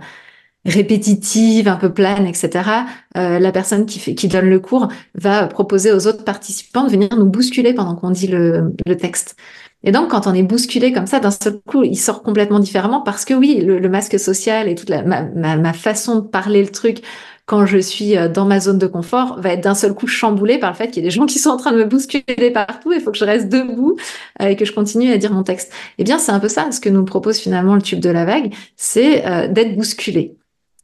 [0.64, 2.68] répétitive, un peu plane, etc.,
[3.14, 7.08] la personne qui, fait, qui donne le cours va proposer aux autres participants de venir
[7.16, 9.36] nous bousculer pendant qu'on dit le, le texte.
[9.82, 13.00] Et donc, quand on est bousculé comme ça, d'un seul coup, il sort complètement différemment
[13.00, 17.02] parce que oui, le, masque social et toute ma, façon de parler le truc
[17.46, 20.58] quand je suis euh, dans ma zone de confort va être d'un seul coup chamboulé
[20.58, 22.50] par le fait qu'il y a des gens qui sont en train de me bousculer
[22.50, 23.96] partout et il faut que je reste debout
[24.42, 25.72] euh, et que je continue à dire mon texte.
[25.98, 28.24] Eh bien, c'est un peu ça ce que nous propose finalement le tube de la
[28.24, 30.35] vague, c'est euh, d'être bousculé.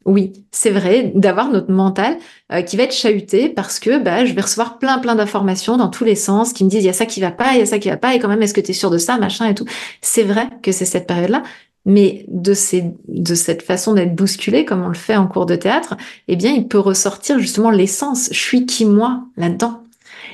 [0.05, 2.17] Oui, c'est vrai, d'avoir notre mental
[2.51, 5.87] euh, qui va être chahuté parce que bah, je vais recevoir plein plein d'informations dans
[5.87, 7.61] tous les sens qui me disent il y a ça qui va pas, il y
[7.61, 9.17] a ça qui va pas et quand même est-ce que tu es sûr de ça,
[9.17, 9.65] machin et tout.
[10.01, 11.43] C'est vrai que c'est cette période-là,
[11.85, 15.55] mais de, ces, de cette façon d'être bousculé comme on le fait en cours de
[15.55, 15.95] théâtre,
[16.27, 18.29] eh bien il peut ressortir justement l'essence.
[18.31, 19.83] Je suis qui moi là-dedans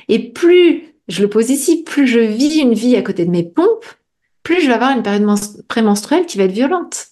[0.08, 3.42] Et plus je le pose ici, plus je vis une vie à côté de mes
[3.42, 3.86] pompes,
[4.42, 5.28] plus je vais avoir une période
[5.68, 7.08] prémenstruelle qui va être violente.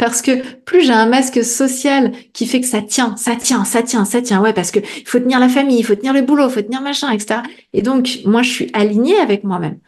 [0.00, 3.82] Parce que plus j'ai un masque social qui fait que ça tient, ça tient, ça
[3.82, 6.22] tient, ça tient, ouais, parce que il faut tenir la famille, il faut tenir le
[6.22, 7.42] boulot, il faut tenir machin, etc.
[7.74, 9.78] Et donc, moi, je suis alignée avec moi-même.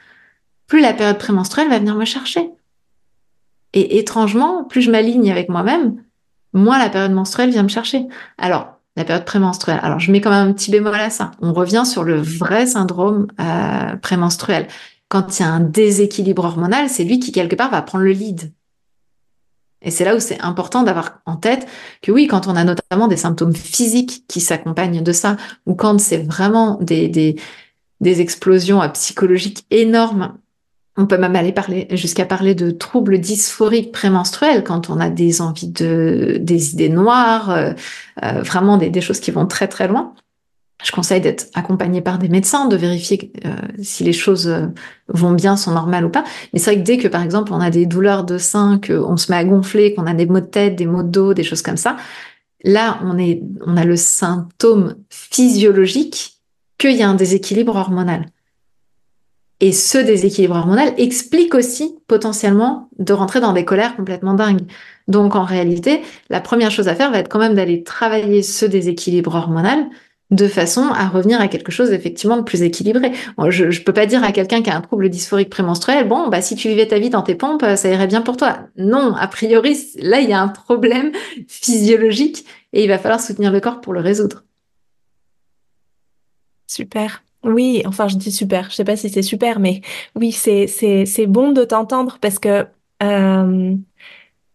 [0.67, 2.51] Plus la période prémenstruelle va venir me chercher.
[3.73, 6.03] Et étrangement, plus je m'aligne avec moi-même,
[6.53, 8.07] moins la période menstruelle vient me chercher.
[8.37, 9.81] Alors, la période prémenstruelle.
[9.83, 11.31] Alors, je mets quand même un petit bémol à ça.
[11.41, 14.69] On revient sur le vrai syndrome euh, prémenstruel.
[15.09, 18.13] Quand il y a un déséquilibre hormonal, c'est lui qui, quelque part, va prendre le
[18.13, 18.53] lead.
[19.83, 21.67] Et c'est là où c'est important d'avoir en tête
[22.03, 26.01] que oui, quand on a notamment des symptômes physiques qui s'accompagnent de ça, ou quand
[26.01, 30.37] c'est vraiment des, des, explosions psychologiques énormes
[30.97, 35.41] on peut même aller parler jusqu'à parler de troubles dysphoriques prémenstruels quand on a des
[35.41, 37.73] envies de des idées noires, euh,
[38.23, 40.15] euh, vraiment des, choses qui vont très très loin.
[40.83, 44.53] Je conseille d'être accompagné par des médecins, de vérifier euh, si les choses
[45.09, 46.25] vont bien, sont normales ou pas.
[46.53, 49.17] Mais c'est vrai que dès que par exemple on a des douleurs de sein, qu'on
[49.17, 51.45] se met à gonfler, qu'on a des maux de tête, des maux de dos, des
[51.45, 51.97] choses comme ça,
[52.65, 56.39] là on est on a le symptôme physiologique
[56.79, 58.27] qu'il y a un déséquilibre hormonal.
[59.63, 64.67] Et ce déséquilibre hormonal explique aussi potentiellement de rentrer dans des colères complètement dingues.
[65.07, 68.67] Donc en réalité, la première chose à faire va être quand même d'aller travailler ce
[68.67, 69.87] déséquilibre hormonal
[70.33, 73.13] de façon à revenir à quelque chose effectivement de plus équilibré.
[73.51, 76.41] Je ne peux pas dire à quelqu'un qui a un trouble dysphorique prémenstruel, bon, bah,
[76.41, 78.61] si tu vivais ta vie dans tes pompes, ça irait bien pour toi.
[78.77, 81.13] Non, a priori, là, il y a un problème
[81.49, 84.45] physiologique et il va falloir soutenir le corps pour le résoudre.
[86.67, 87.23] Super.
[87.45, 88.71] Oui, enfin, je dis super.
[88.71, 89.83] Je sais pas si c'est super, mais
[90.15, 92.67] oui, c'est c'est c'est bon de t'entendre parce que
[93.03, 93.75] euh,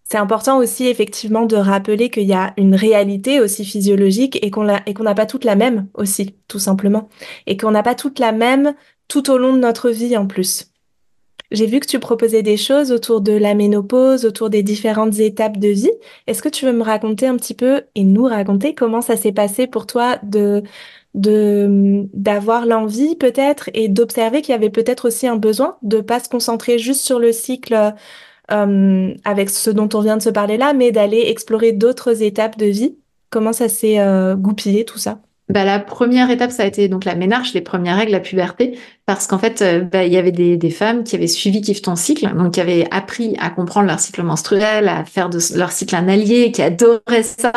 [0.10, 4.64] c'est important aussi effectivement de rappeler qu'il y a une réalité aussi physiologique et qu'on
[4.64, 7.10] n'a pas toute la même aussi, tout simplement,
[7.46, 8.74] et qu'on n'a pas toute la même
[9.10, 10.72] tout au long de notre vie en plus.
[11.52, 15.58] J'ai vu que tu proposais des choses autour de la ménopause, autour des différentes étapes
[15.58, 15.92] de vie.
[16.26, 19.32] Est-ce que tu veux me raconter un petit peu et nous raconter comment ça s'est
[19.32, 20.64] passé pour toi de
[21.14, 26.30] d'avoir l'envie peut-être et d'observer qu'il y avait peut-être aussi un besoin de pas se
[26.30, 27.96] concentrer juste sur le cycle
[28.52, 32.58] euh, avec ce dont on vient de se parler là, mais d'aller explorer d'autres étapes
[32.58, 32.98] de vie.
[33.30, 35.20] Comment ça s'est euh, goupillé tout ça?
[35.50, 38.78] Bah, la première étape, ça a été donc la ménarche, les premières règles, la puberté,
[39.06, 41.96] parce qu'en fait, euh, bah, il y avait des, femmes qui avaient suivi Kiffe ton
[41.96, 45.96] cycle, donc qui avaient appris à comprendre leur cycle menstruel, à faire de leur cycle
[45.96, 47.54] un allié, qui adoraient ça,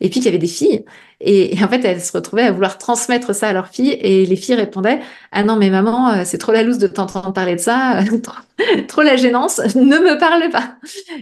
[0.00, 0.84] et puis qu'il y avait des filles
[1.20, 3.98] et, en fait, elles se retrouvaient à vouloir transmettre ça à leurs filles.
[4.00, 5.00] Et les filles répondaient
[5.32, 8.00] Ah non, mais maman, euh, c'est trop la loose de t'entendre parler de ça,
[8.88, 10.76] trop, la gênance, ne me parle pas.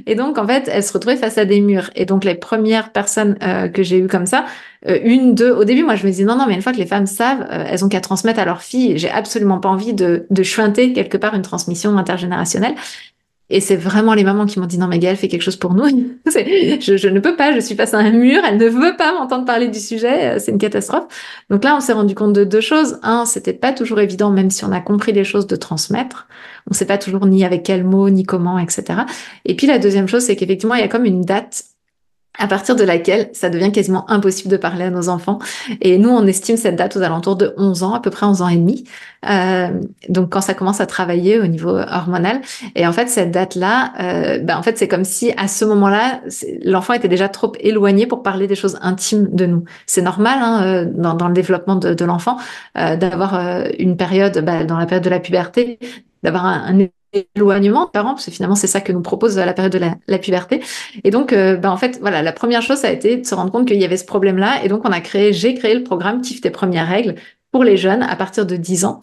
[0.06, 1.90] Et donc, en fait, elles se retrouvaient face à des murs.
[1.96, 4.46] Et donc, les premières personnes euh, que j'ai eues comme ça,
[4.86, 6.78] euh, une, deux, au début, moi, je me disais Non, non, mais une fois que
[6.78, 8.98] les femmes savent, elles ont qu'à transmettre à leurs filles.
[8.98, 10.42] J'ai absolument pas envie de, de
[10.94, 12.76] quelque part une transmission intergénérationnelle.
[13.50, 15.72] Et c'est vraiment les mamans qui m'ont dit non mais Gaëlle fait quelque chose pour
[15.72, 15.86] nous.
[16.26, 19.12] je, je, ne peux pas, je suis face à un mur, elle ne veut pas
[19.12, 21.06] m'entendre parler du sujet, euh, c'est une catastrophe.
[21.48, 22.98] Donc là on s'est rendu compte de deux choses.
[23.02, 26.26] Un, c'était pas toujours évident, même si on a compris les choses, de transmettre.
[26.70, 29.00] On sait pas toujours ni avec quel mot, ni comment, etc.
[29.46, 31.64] Et puis la deuxième chose, c'est qu'effectivement il y a comme une date
[32.38, 35.38] à partir de laquelle ça devient quasiment impossible de parler à nos enfants.
[35.80, 38.42] Et nous, on estime cette date aux alentours de 11 ans, à peu près 11
[38.42, 38.84] ans et demi.
[39.28, 39.68] Euh,
[40.08, 42.40] donc quand ça commence à travailler au niveau hormonal.
[42.76, 43.92] Et en fait, cette date-là,
[44.38, 46.20] ben, en fait, c'est comme si à ce moment-là,
[46.64, 49.64] l'enfant était déjà trop éloigné pour parler des choses intimes de nous.
[49.86, 52.38] C'est normal hein, euh, dans, dans, le développement de, l'enfant
[52.76, 55.78] euh, d'avoir euh, une période, ben, dans la période de la puberté,
[56.22, 59.52] d'avoir un, un éloignement de parents, parce que finalement c'est ça que nous propose la
[59.52, 60.62] période de la, puberté.
[61.04, 63.34] Et donc, euh, bah, en fait, voilà, la première chose ça a été de se
[63.34, 65.82] rendre compte qu'il y avait ce problème-là, et donc on a créé, j'ai créé le
[65.82, 67.14] programme Kiffe tes premières règles
[67.52, 69.00] pour les jeunes à partir de 10 ans,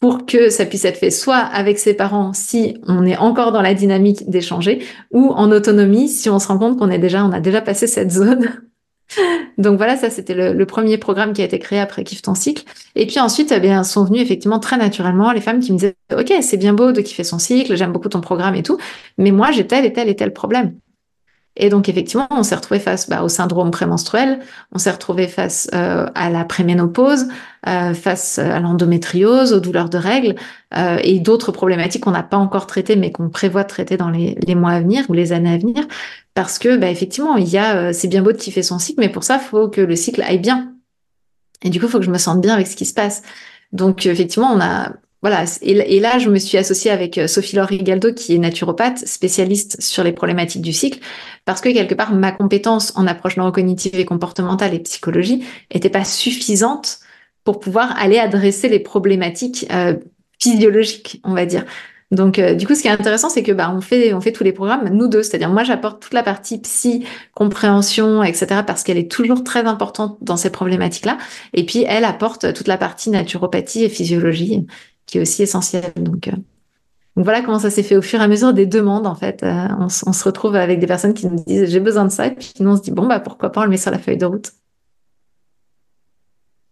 [0.00, 3.62] pour que ça puisse être fait soit avec ses parents si on est encore dans
[3.62, 7.32] la dynamique d'échanger, ou en autonomie si on se rend compte qu'on est déjà, on
[7.32, 8.50] a déjà passé cette zone
[9.58, 12.64] donc voilà, ça c'était le, premier programme qui a été créé après Kiffe ton cycle.
[12.94, 15.96] Et puis ensuite, eh bien, sont venues effectivement très naturellement les femmes qui me disaient
[16.12, 18.78] Ok, c'est bien beau de kiffer son cycle, j'aime beaucoup ton programme et tout,
[19.18, 20.74] mais moi j'ai tel et tel et tel problème.
[21.56, 24.40] Et donc effectivement, on s'est retrouvé face bah, au syndrome prémenstruel,
[24.72, 27.28] on s'est retrouvé face euh, à la préménopause,
[27.68, 30.34] euh, face à l'endométriose, aux douleurs de règles
[30.76, 34.10] euh, et d'autres problématiques qu'on n'a pas encore traitées mais qu'on prévoit de traiter dans
[34.10, 35.86] les, les, mois à venir ou les années à venir,
[36.34, 39.08] parce que bah, effectivement, il y a, c'est bien beau de kiffer son cycle, mais
[39.08, 40.72] pour ça, faut que le cycle aille bien.
[41.62, 43.22] Et du coup, il faut que je me sente bien avec ce qui se passe.
[43.72, 44.92] Donc effectivement, on a
[45.24, 48.98] voilà, et, là, je me suis associée avec euh, Sophie Laure Rigaldo, qui est naturopathe,
[49.08, 51.00] spécialiste sur les problématiques du cycle,
[51.46, 56.04] parce que quelque part, ma compétence en approche neurocognitive et comportementale et psychologie n'était pas
[56.04, 56.98] suffisante
[57.42, 59.96] pour pouvoir aller adresser les problématiques euh,
[60.38, 61.64] physiologiques, on va dire.
[62.10, 64.32] Donc, euh, du coup, ce qui est intéressant, c'est que bah, on fait, on fait
[64.32, 65.22] tous les programmes, nous deux.
[65.22, 70.18] C'est-à-dire, moi, j'apporte toute la partie psy, compréhension, etc., parce qu'elle est toujours très importante
[70.20, 71.16] dans ces problématiques-là.
[71.54, 74.66] Et puis, elle apporte toute la partie naturopathie et physiologie,
[75.06, 75.92] qui est aussi essentielle.
[75.96, 76.32] Donc, euh,
[77.16, 79.06] donc voilà comment ça s'est fait au fur et à mesure des demandes.
[79.06, 82.04] En fait, euh, on, on, se retrouve avec des personnes qui nous disent j'ai besoin
[82.04, 83.76] de ça, et puis nous on se dit bon bah pourquoi pas on le met
[83.76, 84.52] sur la feuille de route.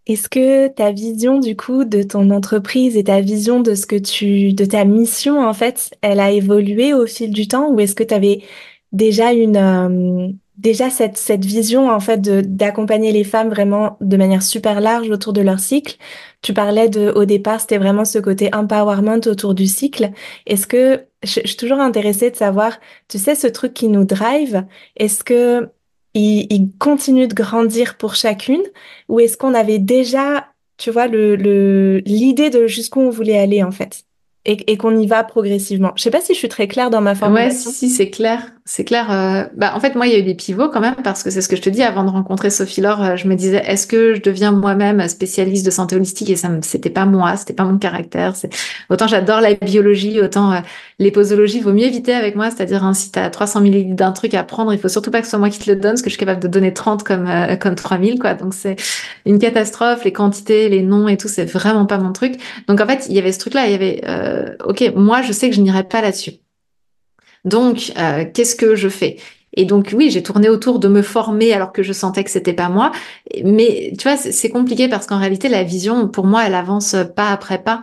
[0.06, 3.94] Est-ce que ta vision du coup de ton entreprise et ta vision de ce que
[3.94, 7.94] tu de ta mission en fait, elle a évolué au fil du temps ou est-ce
[7.94, 8.42] que tu avais
[8.90, 14.16] déjà une euh, déjà cette cette vision en fait de d'accompagner les femmes vraiment de
[14.16, 15.96] manière super large autour de leur cycle
[16.42, 20.10] Tu parlais de au départ, c'était vraiment ce côté empowerment autour du cycle.
[20.46, 22.78] Est-ce que je, je suis toujours intéressée de savoir,
[23.08, 24.64] tu sais ce truc qui nous drive,
[24.96, 25.70] est-ce que
[26.14, 28.62] il, continue de grandir pour chacune
[29.08, 33.70] ou est-ce qu'on avait déjà, tu vois, le l'idée de jusqu'où on voulait aller en
[33.70, 34.04] fait
[34.44, 35.92] et, qu'on y va progressivement?
[35.96, 37.70] Je sais pas si je suis très claire dans ma formulation.
[37.70, 39.10] Ouais, si, si c'est clair c'est clair.
[39.10, 41.30] Euh, bah, en fait, moi, il y a eu des pivots quand même, parce que
[41.30, 43.60] c'est ce que je te dis, avant de rencontrer Sophie Laure, euh, je me disais,
[43.66, 46.30] est-ce que je deviens moi-même spécialiste de santé holistique?
[46.30, 48.34] Et ça, c'était pas moi, c'était pas mon caractère.
[48.88, 50.60] Autant j'adore la biologie, autant euh,
[51.00, 52.50] les posologies, vaut mieux éviter avec moi.
[52.50, 55.18] C'est-à-dire, hein, si tu as 300 millilitres d'un truc à prendre, il faut surtout pas
[55.18, 56.72] que ce soit moi qui te le donne, parce que je suis capable de donner
[56.72, 57.28] 30 comme
[57.60, 58.34] comme 3000, quoi.
[58.34, 58.76] Donc c'est
[59.26, 60.04] une catastrophe.
[60.04, 62.34] Les quantités, les noms et tout, c'est vraiment pas mon truc.
[62.68, 63.66] Donc en fait, il y avait ce truc-là.
[63.66, 64.02] Il y avait,
[64.64, 66.32] ok, moi, je sais que je n'irai pas là-dessus.
[67.44, 69.16] Donc, euh, qu'est-ce que je fais?
[69.54, 72.54] Et donc oui, j'ai tourné autour de me former alors que je sentais que c'était
[72.54, 72.92] pas moi.
[73.44, 77.30] Mais tu vois, c'est compliqué parce qu'en réalité, la vision, pour moi, elle avance pas
[77.30, 77.82] après pas.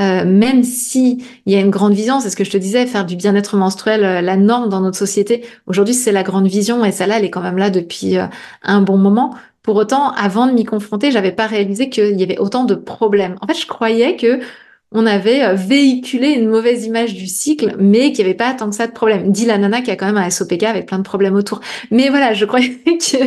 [0.00, 2.84] Euh, même si il y a une grande vision, c'est ce que je te disais,
[2.86, 5.44] faire du bien-être menstruel euh, la norme dans notre société.
[5.66, 8.16] Aujourd'hui, c'est la grande vision et celle-là, elle est quand même là depuis
[8.62, 9.36] un bon moment.
[9.62, 13.36] Pour autant, avant de m'y confronter, j'avais pas réalisé qu'il y avait autant de problèmes.
[13.40, 14.40] En fait, je croyais que
[14.94, 18.70] on avait euh, véhiculé une mauvaise image du cycle, mais qu'il n'y avait pas tant
[18.70, 19.32] que ça de problème.
[19.32, 21.60] Dit la nana qui a quand même un SOPK avec plein de problèmes autour.
[21.90, 23.18] Mais voilà, je croyais que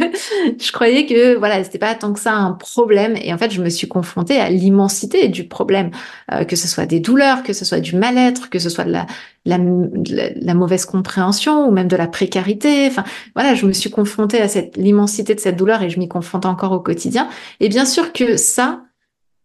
[0.58, 3.16] je croyais que voilà, c'était pas tant que ça un problème.
[3.22, 5.92] Et en fait, je me suis confrontée à l'immensité du problème,
[6.32, 8.92] euh, que ce soit des douleurs, que ce soit du mal-être, que ce soit de
[8.92, 9.06] la,
[9.46, 12.88] la, la, mauvaise compréhension ou même de la précarité.
[12.88, 13.04] Enfin,
[13.36, 16.46] voilà, je me suis confrontée à cette l'immensité de cette douleur et je m'y confronte
[16.46, 17.28] encore au quotidien.
[17.60, 18.87] Et bien sûr que ça,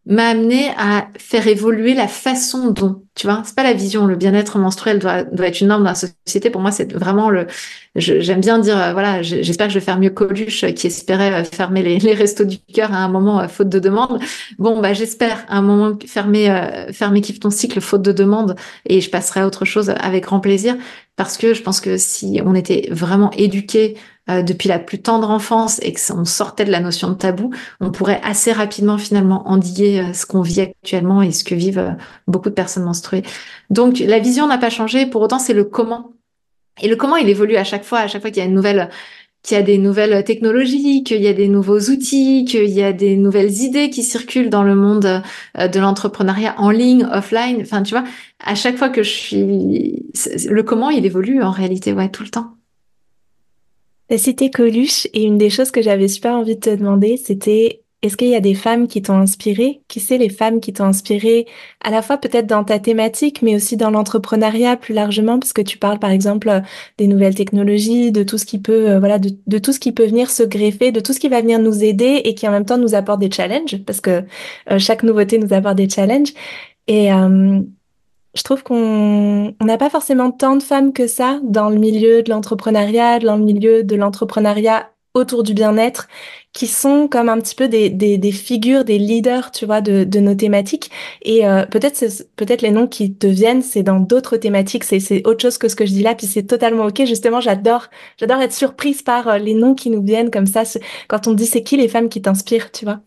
[0.06, 4.16] m'a amené à faire évoluer la façon dont, tu vois, c'est pas la vision, le
[4.16, 6.50] bien-être menstruel doit, doit être une norme dans la société.
[6.50, 7.46] Pour moi, c'est vraiment le,
[7.94, 11.44] j'aime bien dire, euh, voilà, j'espère que je vais faire mieux Coluche qui espérait euh,
[11.44, 14.18] fermer les, les restos du cœur à un moment euh, faute de demande.
[14.58, 19.00] Bon, bah, j'espère à un moment fermer, fermer Kiffe ton cycle faute de demande et
[19.00, 20.76] je passerai à autre chose avec grand plaisir
[21.16, 23.96] parce que je pense que si on était vraiment éduqué
[24.30, 27.50] euh, depuis la plus tendre enfance et que on sortait de la notion de tabou,
[27.80, 31.80] on pourrait assez rapidement finalement endiguer euh, ce qu'on vit actuellement et ce que vivent
[31.80, 31.90] euh,
[32.28, 33.24] beaucoup de personnes menstruées.
[33.70, 36.12] Donc la vision n'a pas changé, pour autant c'est le comment.
[36.80, 38.54] Et le comment il évolue à chaque fois, à chaque fois qu'il y a une
[38.54, 38.90] nouvelle
[39.42, 42.92] qu'il y a des nouvelles technologies, qu'il y a des nouveaux outils, qu'il y a
[42.92, 45.20] des nouvelles idées qui circulent dans le monde
[45.58, 47.58] de l'entrepreneuriat en ligne, offline.
[47.60, 48.04] Enfin, tu vois,
[48.38, 50.06] à chaque fois que je suis,
[50.48, 52.54] le comment il évolue en réalité, ouais, tout le temps.
[54.12, 57.80] T'as cité Coluche et une des choses que j'avais super envie de te demander, c'était
[58.02, 59.80] est-ce qu'il y a des femmes qui t'ont inspiré?
[59.88, 61.46] Qui c'est les femmes qui t'ont inspiré?
[61.82, 65.62] À la fois peut-être dans ta thématique, mais aussi dans l'entrepreneuriat plus largement, parce que
[65.62, 66.60] tu parles par exemple
[66.98, 70.04] des nouvelles technologies, de tout ce qui peut, euh, voilà, de, tout ce qui peut
[70.04, 72.66] venir se greffer, de tout ce qui va venir nous aider et qui en même
[72.66, 74.24] temps nous apporte des challenges, parce que
[74.70, 76.34] euh, chaque nouveauté nous apporte des challenges.
[76.86, 77.62] Et euh,
[78.34, 82.30] je trouve qu'on n'a pas forcément tant de femmes que ça dans le milieu de
[82.30, 86.08] l'entrepreneuriat, dans le milieu de l'entrepreneuriat autour du bien-être,
[86.54, 90.04] qui sont comme un petit peu des, des, des figures, des leaders, tu vois, de,
[90.04, 90.90] de nos thématiques.
[91.22, 92.02] Et euh, peut-être
[92.36, 95.76] peut-être les noms qui te viennent, c'est dans d'autres thématiques, c'est autre chose que ce
[95.76, 97.04] que je dis là, puis c'est totalement ok.
[97.04, 100.62] Justement, j'adore j'adore être surprise par euh, les noms qui nous viennent comme ça.
[101.08, 103.00] Quand on dit c'est qui les femmes qui t'inspirent, tu vois?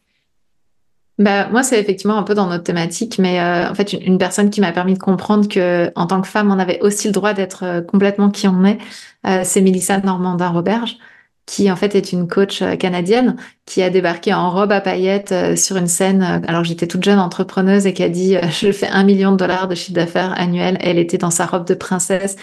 [1.17, 4.49] Bah, moi, c'est effectivement un peu dans notre thématique, mais euh, en fait, une, personne
[4.49, 7.33] qui m'a permis de comprendre que, en tant que femme, on avait aussi le droit
[7.33, 8.79] d'être euh, complètement qui on est,
[9.25, 10.97] euh, c'est Mélissa Normandin-Roberge,
[11.45, 13.35] qui en fait est une coach canadienne
[13.65, 17.85] qui a débarqué en robe à paillettes sur une scène alors j'étais toute jeune entrepreneuse
[17.85, 20.77] et qui a dit je fais un million de dollars de chiffre d'affaires annuel.
[20.81, 22.35] Elle était dans sa robe de princesse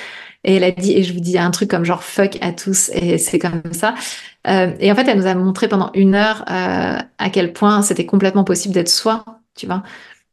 [0.45, 2.91] et elle a dit et je vous dis un truc comme genre fuck à tous
[2.95, 3.95] et c'est comme ça.
[4.49, 7.83] Euh, et en fait, elle nous a montré pendant une heure euh, à quel point
[7.83, 9.25] c'était complètement possible d'être soi,
[9.55, 9.83] tu vois.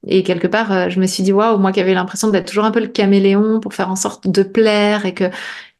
[0.08, 2.64] Et quelque part, euh, je me suis dit, waouh, moi qui avais l'impression d'être toujours
[2.64, 5.26] un peu le caméléon pour faire en sorte de plaire et que,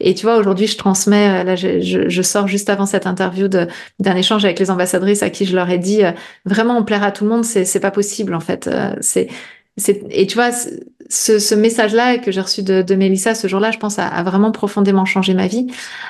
[0.02, 3.48] et tu vois, aujourd'hui, je transmets, euh, là, je, je, sors juste avant cette interview
[3.48, 6.12] d'un échange avec les ambassadrices à qui je leur ai dit, euh,
[6.46, 8.70] vraiment, on plaire à tout le monde, c'est, pas possible, en fait.
[9.00, 9.30] c'est,
[9.78, 10.52] c'est, et tu vois,
[11.10, 14.52] ce, ce message-là que j'ai reçu de, de Mélissa ce jour-là, je pense, a, vraiment
[14.52, 15.68] profondément changé ma vie.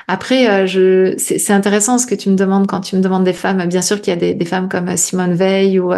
[0.08, 3.64] Après, je, c'est, intéressant ce que tu me demandes quand tu me demandes des femmes.
[3.66, 5.92] Bien sûr qu'il y a des, des femmes comme Simone Veil ou,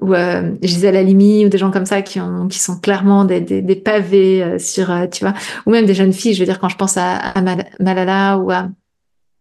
[0.00, 3.40] ou euh, Gisèle Halimi ou des gens comme ça qui ont qui sont clairement des,
[3.40, 5.34] des, des pavés euh, sur euh, tu vois.
[5.66, 7.42] Ou même des jeunes filles je veux dire quand je pense à, à
[7.78, 8.68] Malala ou à,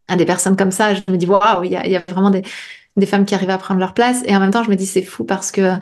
[0.08, 2.30] à, des personnes comme ça je me dis waouh il y a, y a vraiment
[2.32, 2.44] des,
[2.98, 4.24] des femmes qui arrivent à prendre leur place.
[4.26, 5.76] Et en même temps je me dis c'est fou parce que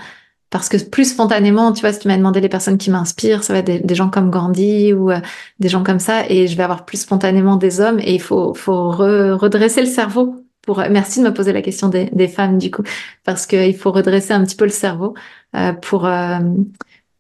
[0.52, 3.54] parce que plus spontanément, tu vois, si tu m'as demandé les personnes qui m'inspirent, ça
[3.54, 5.20] va être des, gens comme Gandhi ou euh,
[5.60, 8.56] des gens comme ça, et je vais avoir plus spontanément des hommes, et il faut,
[8.56, 10.44] faut redresser le cerveau
[10.90, 12.84] merci de me poser la question des, femmes du coup,
[13.24, 15.16] parce qu'il faut redresser un petit peu le cerveau
[15.56, 16.40] euh, pour euh,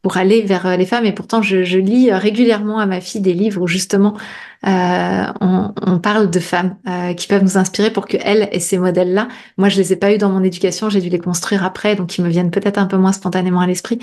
[0.01, 1.05] pour aller vers euh, les femmes.
[1.05, 4.15] Et pourtant, je, lis régulièrement à ma fille des livres où justement
[4.63, 6.75] on, parle de femmes
[7.15, 9.27] qui peuvent nous inspirer pour que elles aient ces modèles-là.
[9.57, 12.17] Moi, je les ai pas eu dans mon éducation, j'ai dû les construire après, donc
[12.17, 13.99] ils me viennent peut-être un peu moins spontanément à l'esprit.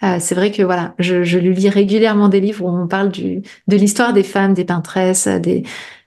[0.00, 3.42] c'est vrai que voilà, je, je lui lis régulièrement des livres où on parle du,
[3.68, 5.64] de l'histoire des femmes, des peintresses, des,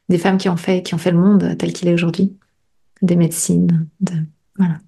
[0.10, 2.38] des femmes qui ont fait qui ont fait le monde tel qu'il est aujourd'hui
[3.04, 3.88] des médecines.
[4.00, 4.14] De...
[4.58, 4.80] Voilà.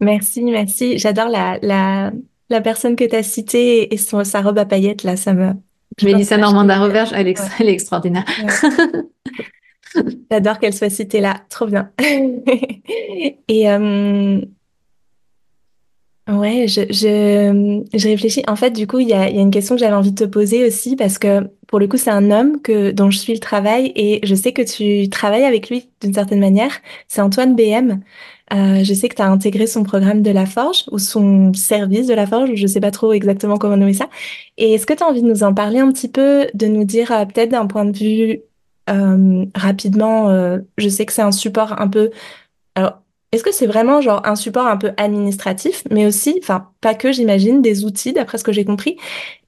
[0.00, 0.98] Merci, merci.
[0.98, 2.12] J'adore la, la,
[2.50, 5.52] la, personne que tu as citée et son, sa robe à paillettes, là, ça me...
[6.02, 8.24] Mélissa Normanda Reverge, elle, est, elle est extraordinaire.
[10.30, 11.90] J'adore qu'elle soit citée là, trop bien.
[12.00, 14.40] et euh,
[16.28, 18.42] ouais, je, je, je, réfléchis.
[18.48, 20.24] En fait, du coup, il y a, y a, une question que j'avais envie de
[20.24, 23.32] te poser aussi parce que pour le coup, c'est un homme que, dont je suis
[23.34, 26.72] le travail et je sais que tu travailles avec lui d'une certaine manière.
[27.08, 28.00] C'est Antoine BM.
[28.52, 32.06] Euh, je sais que tu as intégré son programme de la Forge ou son service
[32.06, 34.08] de la Forge, je sais pas trop exactement comment nommer ça.
[34.58, 36.84] Et est-ce que tu as envie de nous en parler un petit peu, de nous
[36.84, 38.42] dire euh, peut-être d'un point de vue
[38.90, 42.10] euh, rapidement, euh, je sais que c'est un support un peu...
[42.74, 43.02] Alors,
[43.34, 47.10] est-ce que c'est vraiment genre un support un peu administratif, mais aussi, enfin pas que
[47.10, 48.96] j'imagine, des outils d'après ce que j'ai compris,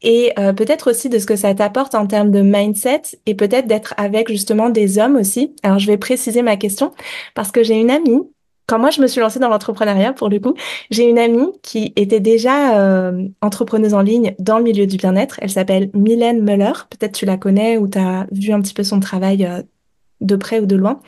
[0.02, 3.68] et euh, peut-être aussi de ce que ça t'apporte en termes de mindset et peut-être
[3.68, 5.54] d'être avec justement des hommes aussi?
[5.62, 6.92] Alors je vais préciser ma question
[7.34, 8.22] parce que j'ai une amie.
[8.66, 10.54] Quand moi je me suis lancée dans l'entrepreneuriat, pour le coup,
[10.90, 15.38] j'ai une amie qui était déjà euh, entrepreneuse en ligne dans le milieu du bien-être.
[15.40, 16.72] Elle s'appelle Mylène Muller.
[16.90, 19.62] Peut-être tu la connais ou tu as vu un petit peu son travail euh,
[20.20, 20.98] de près ou de loin.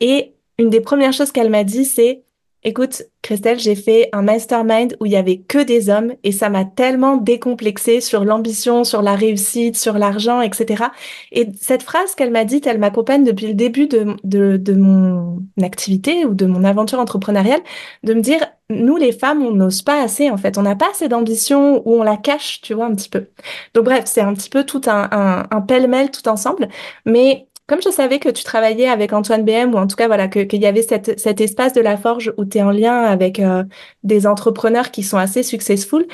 [0.00, 2.22] Et une des premières choses qu'elle m'a dit, c'est
[2.68, 6.48] Écoute, Christelle, j'ai fait un mastermind où il y avait que des hommes et ça
[6.48, 10.86] m'a tellement décomplexé sur l'ambition, sur la réussite, sur l'argent, etc.
[11.30, 15.38] Et cette phrase qu'elle m'a dite, elle m'accompagne depuis le début de, de, de, mon
[15.62, 17.60] activité ou de mon aventure entrepreneuriale,
[18.02, 20.90] de me dire, nous les femmes, on n'ose pas assez en fait, on n'a pas
[20.90, 23.26] assez d'ambition ou on la cache, tu vois, un petit peu.
[23.74, 26.66] Donc bref, c'est un petit peu tout un, un, un pêle-mêle tout ensemble,
[27.04, 30.28] mais comme je savais que tu travaillais avec Antoine BM, ou en tout cas, voilà,
[30.28, 33.40] qu'il y avait cette, cet espace de la forge où tu es en lien avec
[33.40, 33.64] euh,
[34.04, 36.06] des entrepreneurs qui sont assez successful,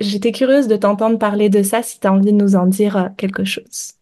[0.00, 2.96] j'étais curieuse de t'entendre parler de ça si tu as envie de nous en dire
[2.96, 3.92] euh, quelque chose.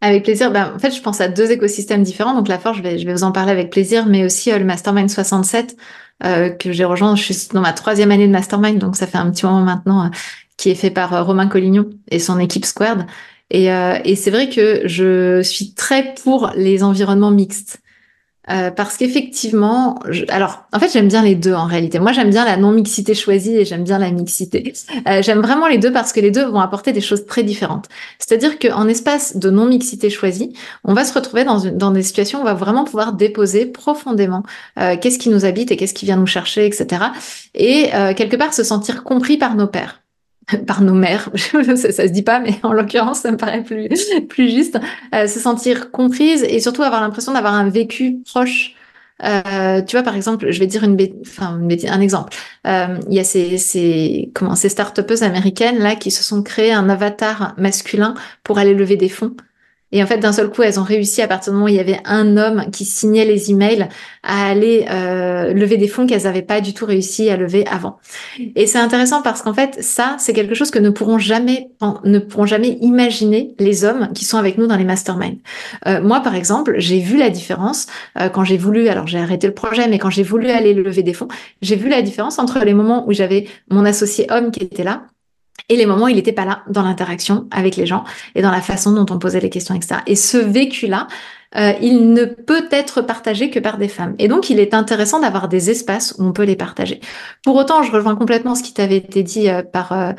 [0.00, 0.50] Avec plaisir.
[0.50, 2.34] Ben, en fait, je pense à deux écosystèmes différents.
[2.34, 4.58] Donc, la forge, je vais, je vais vous en parler avec plaisir, mais aussi euh,
[4.58, 5.76] le Mastermind 67
[6.58, 7.14] que j'ai rejoint.
[7.14, 10.10] Je suis dans ma troisième année de Mastermind, donc ça fait un petit moment maintenant,
[10.56, 13.06] qui est fait par Romain Collignon et son équipe Squared.
[13.50, 17.80] Et, euh, et c'est vrai que je suis très pour les environnements mixtes.
[18.48, 21.98] Euh, parce qu'effectivement, alors en fait j'aime bien les deux en réalité.
[21.98, 24.72] Moi j'aime bien la non-mixité choisie et j'aime bien la mixité.
[25.08, 27.86] Euh, j'aime vraiment les deux parce que les deux vont apporter des choses très différentes.
[28.20, 30.52] C'est-à-dire qu'en espace de non-mixité choisie,
[30.84, 33.66] on va se retrouver dans, une, dans des situations où on va vraiment pouvoir déposer
[33.66, 34.44] profondément
[34.78, 37.06] euh, qu'est-ce qui nous habite et qu'est-ce qui vient nous chercher, etc.
[37.54, 40.02] Et euh, quelque part se sentir compris par nos pairs
[40.66, 43.88] par nos mères, ça, ça se dit pas, mais en l'occurrence, ça me paraît plus,
[44.28, 44.78] plus juste,
[45.14, 48.74] euh, se sentir comprise et surtout avoir l'impression d'avoir un vécu proche.
[49.24, 52.36] Euh, tu vois, par exemple, je vais dire une, enfin, un exemple.
[52.66, 56.72] Euh, il y a ces, ces, comment, ces start américaines là qui se sont créées
[56.72, 59.34] un avatar masculin pour aller lever des fonds.
[59.92, 61.76] Et en fait, d'un seul coup, elles ont réussi à partir du moment où il
[61.76, 63.88] y avait un homme qui signait les emails
[64.24, 67.98] à aller euh, lever des fonds qu'elles n'avaient pas du tout réussi à lever avant.
[68.56, 71.68] Et c'est intéressant parce qu'en fait, ça, c'est quelque chose que ne pourront jamais,
[72.04, 75.38] ne pourront jamais imaginer les hommes qui sont avec nous dans les masterminds.
[75.86, 77.86] Euh, moi, par exemple, j'ai vu la différence
[78.18, 81.04] euh, quand j'ai voulu, alors j'ai arrêté le projet, mais quand j'ai voulu aller lever
[81.04, 81.28] des fonds,
[81.62, 85.02] j'ai vu la différence entre les moments où j'avais mon associé homme qui était là
[85.68, 88.04] et les moments où il n'était pas là dans l'interaction avec les gens
[88.34, 90.00] et dans la façon dont on posait les questions, etc.
[90.06, 91.08] Et ce vécu-là,
[91.56, 94.14] euh, il ne peut être partagé que par des femmes.
[94.18, 97.00] Et donc, il est intéressant d'avoir des espaces où on peut les partager.
[97.44, 99.92] Pour autant, je rejoins complètement ce qui t'avait été dit euh, par...
[99.92, 100.12] Euh,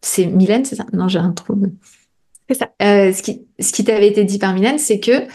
[0.00, 0.86] c'est Mylène, c'est ça?
[0.92, 1.60] Non, j'ai un trou.
[2.48, 2.68] C'est ça.
[2.80, 5.26] ce qui, ce qui t'avait été dit par Mylène, c'est que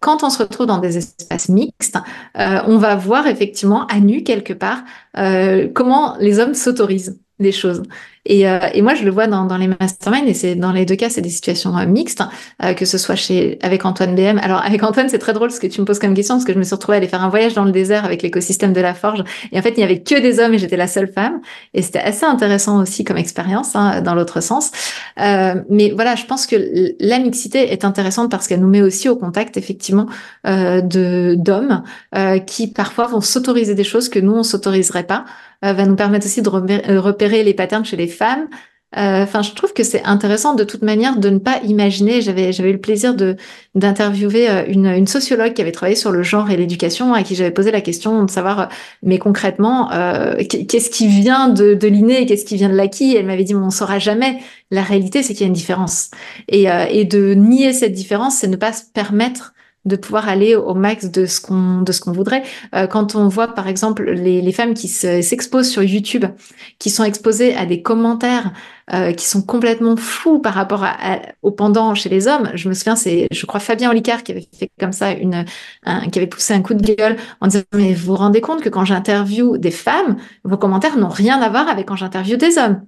[0.00, 1.98] quand on se retrouve dans des espaces mixtes,
[2.36, 4.84] on va voir effectivement à nu quelque part
[5.74, 7.82] comment les hommes s'autorisent des choses.
[8.24, 10.86] Et, euh, et, moi, je le vois dans, dans les masterminds, et c'est dans les
[10.86, 12.22] deux cas, c'est des situations euh, mixtes,
[12.62, 14.38] euh, que ce soit chez avec Antoine BM.
[14.38, 16.52] Alors avec Antoine, c'est très drôle ce que tu me poses comme question, parce que
[16.52, 18.80] je me suis retrouvée à aller faire un voyage dans le désert avec l'écosystème de
[18.80, 21.10] la forge, et en fait, il n'y avait que des hommes et j'étais la seule
[21.12, 21.40] femme,
[21.74, 24.70] et c'était assez intéressant aussi comme expérience hein, dans l'autre sens.
[25.16, 26.56] mais voilà, je pense que
[27.00, 30.06] la mixité est intéressante parce qu'elle nous met aussi au contact effectivement
[30.44, 31.82] de d'hommes
[32.46, 35.24] qui parfois vont s'autoriser des choses que nous on s'autoriserait pas.
[35.62, 36.48] va nous permettre aussi de
[36.98, 38.48] repérer les patterns chez les femmes.
[38.96, 42.20] Euh, enfin, je trouve que c'est intéressant de toute manière de ne pas imaginer.
[42.20, 43.36] J'avais j'avais eu le plaisir de
[43.74, 47.50] d'interviewer euh, une, sociologue qui avait travaillé sur le genre et l'éducation à qui j'avais
[47.50, 48.66] posé la question de savoir, euh,
[49.02, 49.88] mais concrètement,
[50.68, 53.16] qu'est-ce qui vient de, de l'inné qu'est-ce qui vient de l'acquis?
[53.16, 54.38] Elle m'avait dit, on saura jamais.
[54.70, 56.10] La réalité, c'est qu'il y a une différence.
[56.48, 59.54] Et, et de nier cette différence, c'est ne pas se permettre
[59.84, 62.42] de pouvoir aller au max de ce qu'on de ce qu'on voudrait.
[62.74, 66.24] Euh, quand on voit par exemple les, les femmes qui s'exposent sur YouTube,
[66.78, 68.52] qui sont exposées à des commentaires
[68.92, 70.84] euh, qui sont complètement fous par rapport
[71.42, 72.50] au pendant chez les hommes.
[72.54, 75.44] Je me souviens, c'est je crois Fabien Olicard qui avait fait comme ça une
[76.10, 78.68] qui avait poussé un coup de gueule en disant mais vous vous rendez compte que
[78.68, 82.82] quand j'interviewe des femmes, vos commentaires n'ont rien à voir avec quand j'interviewe des hommes.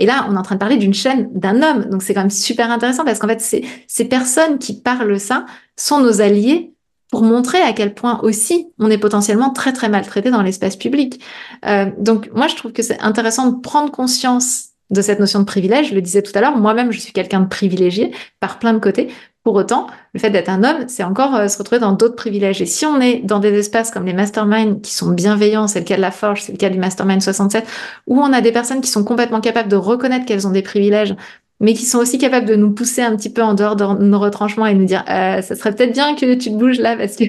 [0.00, 1.84] Et là, on est en train de parler d'une chaîne d'un homme.
[1.84, 3.40] Donc, c'est quand même super intéressant parce qu'en fait,
[3.86, 5.46] ces personnes qui parlent ça
[5.76, 6.72] sont nos alliés
[7.10, 11.22] pour montrer à quel point aussi on est potentiellement très, très maltraité dans l'espace public.
[11.66, 15.44] Euh, donc, moi, je trouve que c'est intéressant de prendre conscience de cette notion de
[15.44, 15.90] privilège.
[15.90, 18.78] Je le disais tout à l'heure, moi-même, je suis quelqu'un de privilégié par plein de
[18.78, 19.08] côtés.
[19.42, 22.60] Pour autant, le fait d'être un homme, c'est encore euh, se retrouver dans d'autres privilèges.
[22.60, 25.86] Et si on est dans des espaces comme les masterminds qui sont bienveillants, c'est le
[25.86, 27.66] cas de la Forge, c'est le cas du Mastermind 67,
[28.06, 31.14] où on a des personnes qui sont complètement capables de reconnaître qu'elles ont des privilèges,
[31.58, 34.18] mais qui sont aussi capables de nous pousser un petit peu en dehors de nos
[34.18, 37.16] retranchements et nous dire euh, ça serait peut-être bien que tu te bouges là parce
[37.16, 37.24] que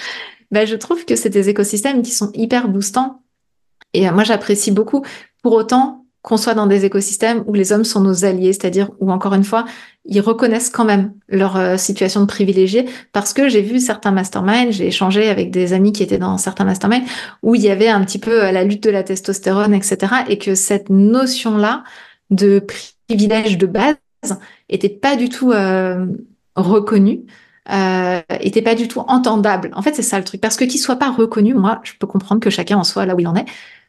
[0.52, 3.22] ben, je trouve que c'est des écosystèmes qui sont hyper boostants.
[3.92, 5.02] Et euh, moi, j'apprécie beaucoup.
[5.42, 9.12] Pour autant, qu'on soit dans des écosystèmes où les hommes sont nos alliés, c'est-à-dire où
[9.12, 9.64] encore une fois,
[10.08, 14.70] ils reconnaissent quand même leur euh, situation de privilégié, parce que j'ai vu certains masterminds,
[14.70, 17.04] j'ai échangé avec des amis qui étaient dans certains masterminds,
[17.42, 20.38] où il y avait un petit peu euh, la lutte de la testostérone, etc., et
[20.38, 21.84] que cette notion-là
[22.30, 22.64] de
[23.08, 23.96] privilège de base
[24.68, 26.06] était pas du tout euh,
[26.56, 27.20] reconnue.
[27.72, 29.70] Euh, était pas du tout entendable.
[29.74, 30.40] En fait, c'est ça le truc.
[30.40, 33.16] Parce que qu'il soit pas reconnu, moi, je peux comprendre que chacun en soit là
[33.16, 33.46] où il en est.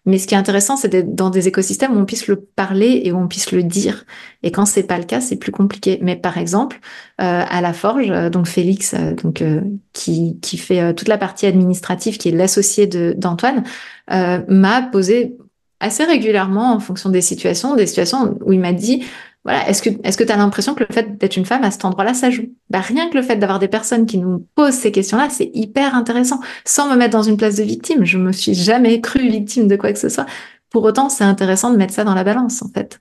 [0.08, 3.02] Mais ce qui est intéressant, c'est d'être dans des écosystèmes où on puisse le parler
[3.04, 4.06] et où on puisse le dire.
[4.42, 6.00] Et quand c'est pas le cas, c'est plus compliqué.
[6.02, 6.80] Mais par exemple,
[7.22, 9.44] euh, à la Forge, euh, donc Félix, euh, donc
[9.92, 13.64] qui, qui fait toute la partie administrative, qui est l'associé d'Antoine,
[14.10, 15.38] m'a posé
[15.82, 19.04] assez régulièrement en fonction des situations, des situations où il m'a dit
[19.48, 21.72] voilà, est-ce que est-ce que tu as l'impression que le fait d'être une femme à
[21.72, 22.50] cet endroit-là, ça joue?
[22.70, 25.96] Bah, Rien que le fait d'avoir des personnes qui nous posent ces questions-là, c'est hyper
[25.96, 26.42] intéressant.
[26.66, 29.78] Sans me mettre dans une place de victime, je me suis jamais crue victime de
[29.78, 30.26] quoi que ce soit.
[30.70, 33.00] Pour autant, c'est intéressant de mettre ça dans la balance, en fait.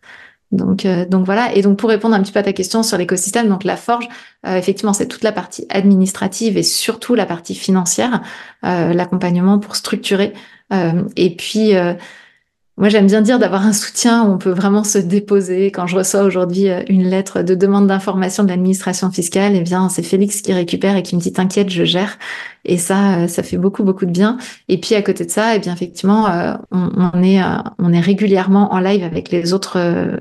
[0.52, 1.52] Donc, euh, donc voilà.
[1.52, 4.08] Et donc pour répondre un petit peu à ta question sur l'écosystème, donc la forge,
[4.46, 8.22] euh, effectivement, c'est toute la partie administrative et surtout la partie financière,
[8.64, 10.32] euh, l'accompagnement pour structurer.
[11.16, 11.72] et puis
[12.78, 15.70] moi, j'aime bien dire d'avoir un soutien où on peut vraiment se déposer.
[15.70, 19.88] Quand je reçois aujourd'hui euh, une lettre de demande d'information de l'administration fiscale, eh bien,
[19.88, 22.18] c'est Félix qui récupère et qui me dit t'inquiète, je gère.
[22.66, 24.36] Et ça, euh, ça fait beaucoup, beaucoup de bien.
[24.68, 27.40] Et puis, à côté de ça, eh bien, effectivement, euh, on, est,
[27.78, 29.78] on est régulièrement en live avec les autres,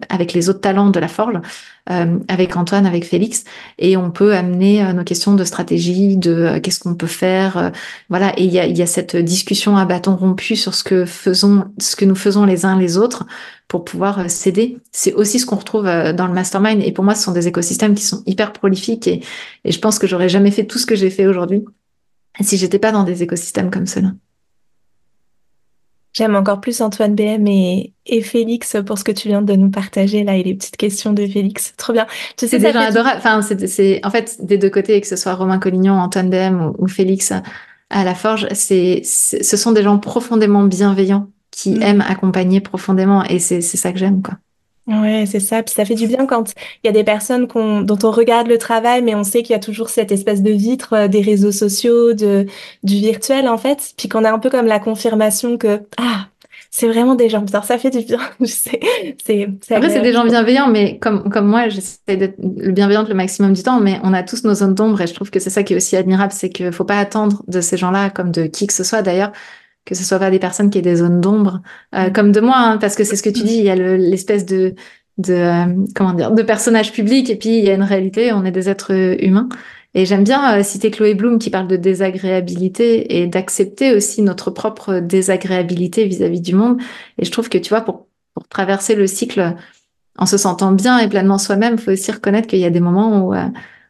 [0.10, 1.42] avec les autres talents de la Forge.
[1.92, 3.44] Euh, avec Antoine, avec Félix,
[3.78, 7.72] et on peut amener euh, nos questions de stratégie, de euh, qu'est-ce qu'on peut faire,
[8.10, 8.34] voilà.
[8.40, 11.66] Et il y a, y a, cette discussion à bâton rompu sur ce que faisons,
[11.78, 13.28] ce que nous faisons les uns les autres
[13.68, 14.80] pour pouvoir s'aider.
[14.92, 16.82] C'est aussi ce qu'on retrouve dans le mastermind.
[16.82, 19.22] Et pour moi, ce sont des écosystèmes qui sont hyper prolifiques et,
[19.64, 21.66] et je pense que j'aurais jamais fait tout ce que j'ai fait aujourd'hui
[22.42, 24.12] si j'étais pas dans des écosystèmes comme ceux-là.
[26.14, 29.70] J'aime encore plus Antoine BM et, et, Félix pour ce que tu viens de nous
[29.70, 31.74] partager là et les petites questions de Félix.
[31.76, 32.08] Trop bien.
[32.38, 33.18] Tu sais, c'est des gens adorables.
[33.18, 36.88] Enfin, c'est en fait des deux côtés, que ce soit Romain Collignon, Antoine BM ou,
[36.88, 37.34] Félix
[37.90, 41.82] à la Forge, c'est ce sont des gens profondément bienveillants qui mm.
[41.82, 44.36] aiment accompagner profondément et c'est ça que j'aime quoi.
[44.88, 45.64] Ouais, c'est ça.
[45.64, 48.58] Puis ça fait du bien quand il y a des personnes dont on regarde le
[48.60, 51.52] travail, mais on sait qu'il y a toujours cette espèce de vitre euh, des réseaux
[51.52, 52.46] sociaux, de,
[52.84, 53.94] du virtuel en fait.
[53.98, 56.28] Puis qu'on a un peu comme la confirmation que ah,
[56.70, 57.62] c'est vraiment des gens bien.
[57.62, 58.20] Ça fait du bien.
[58.42, 58.80] je sais.
[59.26, 63.16] C'est, Après, c'est des gens bienveillants, mais comme, comme moi, j'essaie d'être le bienveillante le
[63.16, 65.50] maximum du temps, mais on a tous nos zones d'ombre et je trouve que c'est
[65.50, 68.46] ça qui est aussi admirable, c'est qu'il faut pas attendre de ces gens-là, comme de
[68.46, 69.32] qui que ce soit d'ailleurs,
[69.86, 71.62] que ce soit pas des personnes qui aient des zones d'ombre,
[71.94, 72.14] euh, mm.
[72.14, 74.46] comme de moi, hein, parce que c'est ce que tu dis, il y a l'espèce
[74.46, 74.76] de,
[75.18, 78.46] de, euh, comment dire, de personnage public et puis il y a une réalité, on
[78.46, 79.50] est des êtres humains.
[79.96, 84.52] Et j'aime bien euh, citer Chloé Bloom qui parle de désagréabilité et d'accepter aussi notre
[84.52, 86.82] propre désagréabilité vis-à-vis du monde.
[87.18, 89.56] Et je trouve que tu vois, pour, pour traverser le cycle
[90.18, 92.80] en se sentant bien et pleinement soi-même, il faut aussi reconnaître qu'il y a des
[92.82, 93.46] moments où euh,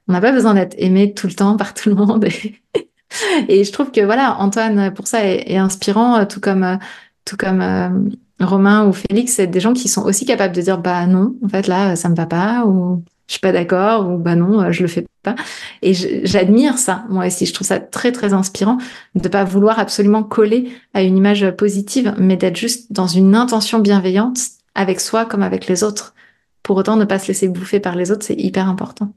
[0.08, 2.26] on n'a pas besoin d'être aimé tout le temps par tout le monde.
[2.76, 2.88] Et,
[3.49, 6.80] je trouve que voilà, Antoine, pour ça, est, inspirant, euh, tout comme,
[7.26, 11.05] tout comme Romain ou Félix, c'est des gens qui sont aussi capables de dire bah
[11.07, 14.36] non, en fait là, ça me va pas ou je suis pas d'accord ou bah
[14.36, 15.36] non, je le fais pas.
[15.82, 15.93] Et
[16.26, 17.45] j'admire ça, moi aussi.
[17.45, 18.78] Je trouve ça très, très inspirant
[19.16, 23.80] de pas vouloir absolument coller à une image positive, mais d'être juste dans une intention
[23.80, 24.38] bienveillante
[24.76, 26.13] avec soi comme avec les autres.
[26.61, 29.13] Pour autant, ne pas se laisser bouffer par les autres, c'est hyper important.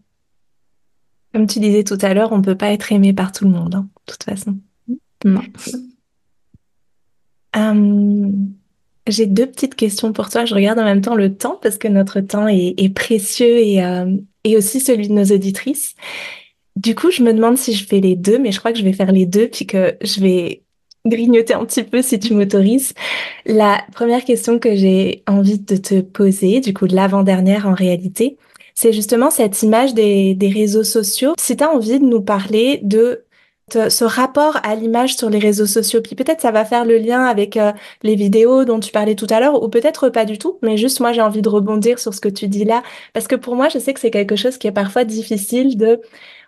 [1.32, 3.74] Comme tu disais tout à l'heure, on peut pas être aimé par tout le monde,
[3.74, 4.56] hein, de toute façon.
[5.24, 5.42] Non.
[7.54, 8.52] Hum,
[9.06, 10.44] j'ai deux petites questions pour toi.
[10.44, 14.16] Je regarde en même temps le temps parce que notre temps est, précieux et, euh,
[14.44, 15.94] et, aussi celui de nos auditrices.
[16.76, 18.84] Du coup, je me demande si je fais les deux, mais je crois que je
[18.84, 20.62] vais faire les deux puis que je vais
[21.06, 22.94] grignoter un petit peu si tu m'autorises.
[23.46, 28.36] La première question que j'ai envie de te poser, du coup l'avant-dernière en réalité,
[28.80, 31.34] c'est justement cette image des, des réseaux sociaux.
[31.36, 33.24] Si tu as envie de nous parler de
[33.72, 36.00] ce rapport à l'image sur les réseaux sociaux.
[36.00, 37.72] Puis peut-être ça va faire le lien avec euh,
[38.02, 41.00] les vidéos dont tu parlais tout à l'heure, ou peut-être pas du tout, mais juste
[41.00, 43.68] moi j'ai envie de rebondir sur ce que tu dis là, parce que pour moi
[43.68, 46.00] je sais que c'est quelque chose qui est parfois difficile de...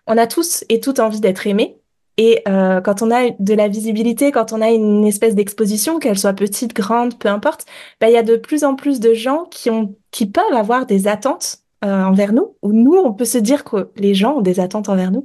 [0.07, 1.77] On a tous et toutes envie d'être aimés,
[2.17, 6.19] et euh, quand on a de la visibilité, quand on a une espèce d'exposition, qu'elle
[6.19, 7.67] soit petite, grande, peu importe,
[8.01, 10.87] bah, il y a de plus en plus de gens qui, ont, qui peuvent avoir
[10.87, 14.41] des attentes euh, envers nous, ou nous, on peut se dire que les gens ont
[14.41, 15.25] des attentes envers nous.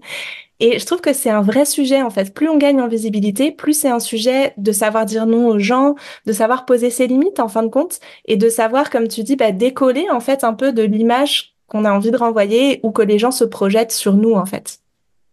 [0.60, 2.34] Et je trouve que c'est un vrai sujet en fait.
[2.34, 5.96] Plus on gagne en visibilité, plus c'est un sujet de savoir dire non aux gens,
[6.26, 9.36] de savoir poser ses limites en fin de compte, et de savoir, comme tu dis,
[9.36, 13.02] bah, décoller en fait un peu de l'image qu'on a envie de renvoyer ou que
[13.02, 14.80] les gens se projettent sur nous en fait.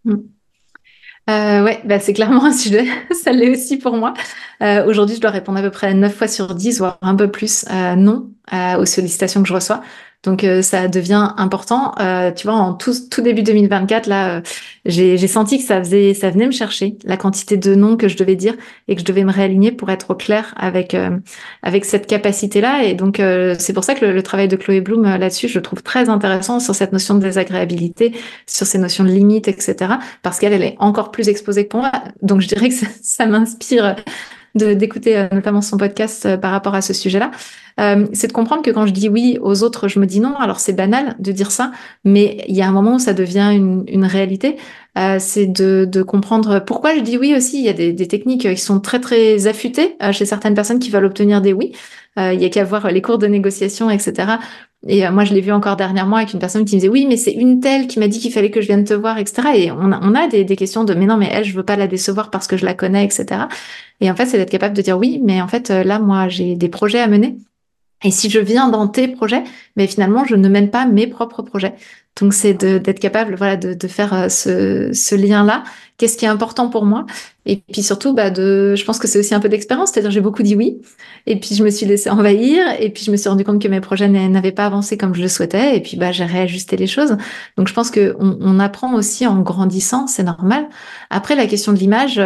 [0.04, 0.16] Mm.
[1.30, 2.84] Euh, ouais, bah c'est clairement un sujet.
[3.12, 4.14] Ça l'est aussi pour moi.
[4.62, 7.30] Euh, Aujourd'hui, je dois répondre à peu près 9 fois sur 10, voire un peu
[7.30, 9.82] plus, euh, non euh, aux sollicitations que je reçois.
[10.22, 11.94] Donc euh, ça devient important.
[12.00, 14.40] Euh, tu vois, en tout, tout début 2024, là, euh,
[14.84, 18.16] j'ai senti que ça faisait, ça venait me chercher la quantité de noms que je
[18.16, 18.54] devais dire
[18.86, 20.96] et que je devais me réaligner pour être au clair avec
[21.62, 22.84] avec cette capacité-là.
[22.84, 23.20] Et donc
[23.58, 26.74] c'est pour ça que le, travail de Chloé Bloom là-dessus, je trouve très intéressant sur
[26.74, 28.12] cette notion de désagréabilité,
[28.46, 29.94] sur ces notions de limites, etc.
[30.22, 31.92] Parce qu'elle, elle est encore plus exposée que moi.
[32.22, 33.96] Donc je dirais que ça, ça m'inspire
[34.54, 37.30] d'écouter notamment son podcast par rapport à ce sujet-là.
[37.80, 40.36] Euh, c'est de comprendre que quand je dis oui aux autres, je me dis non.
[40.36, 41.72] Alors c'est banal de dire ça,
[42.04, 44.56] mais il y a un moment où ça devient une, une réalité.
[44.98, 47.58] Euh, c'est de, de, comprendre pourquoi je dis oui aussi.
[47.58, 50.78] Il y a des, des techniques qui sont très très affûtées euh, chez certaines personnes
[50.78, 51.72] qui veulent obtenir des oui.
[52.18, 54.32] Euh, il y a qu'à voir les cours de négociation, etc.
[54.86, 57.16] Et moi, je l'ai vu encore dernièrement avec une personne qui me disait oui, mais
[57.16, 59.48] c'est une telle qui m'a dit qu'il fallait que je vienne te voir, etc.
[59.54, 61.86] Et on a, des, des, questions de mais non, mais elle, je veux pas la
[61.86, 63.42] décevoir parce que je la connais, etc.
[64.00, 66.56] Et en fait, c'est d'être capable de dire oui, mais en fait, là, moi, j'ai
[66.56, 67.36] des projets à mener
[68.04, 69.44] et si je viens dans tes projets,
[69.76, 71.74] mais finalement, je ne mène pas mes propres projets.
[72.20, 75.64] Donc, c'est d'être capable, voilà, de, de faire euh, ce, ce lien-là.
[75.96, 77.06] Qu'est-ce qui est important pour moi
[77.46, 79.90] Et puis surtout, bah, de, je pense que c'est aussi un peu d'expérience.
[79.92, 80.82] C'est-à-dire, j'ai beaucoup dit oui,
[81.26, 83.68] et puis je me suis laissé envahir, et puis je me suis rendu compte que
[83.68, 86.86] mes projets n'avaient pas avancé comme je le souhaitais, et puis bah, j'ai réajusté les
[86.86, 87.16] choses.
[87.56, 90.68] Donc, je pense que on, on apprend aussi en grandissant, c'est normal.
[91.10, 92.20] Après, la question de l'image.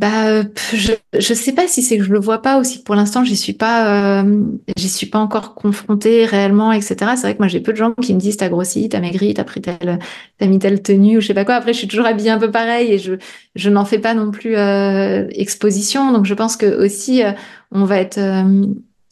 [0.00, 0.40] Bah,
[0.72, 3.36] je je sais pas si c'est que je le vois pas aussi pour l'instant j'y
[3.36, 4.44] suis pas euh,
[4.78, 6.96] j'y suis pas encore confrontée réellement etc.
[7.16, 9.34] C'est vrai que moi j'ai peu de gens qui me disent t'as grossi, t'as maigri,
[9.34, 9.98] t'as pris telle
[10.38, 11.56] t'as mis telle tenue ou je sais pas quoi.
[11.56, 13.16] Après je suis toujours habillée un peu pareil et je
[13.54, 17.32] je n'en fais pas non plus euh, exposition donc je pense que aussi euh,
[17.70, 18.64] on va être euh,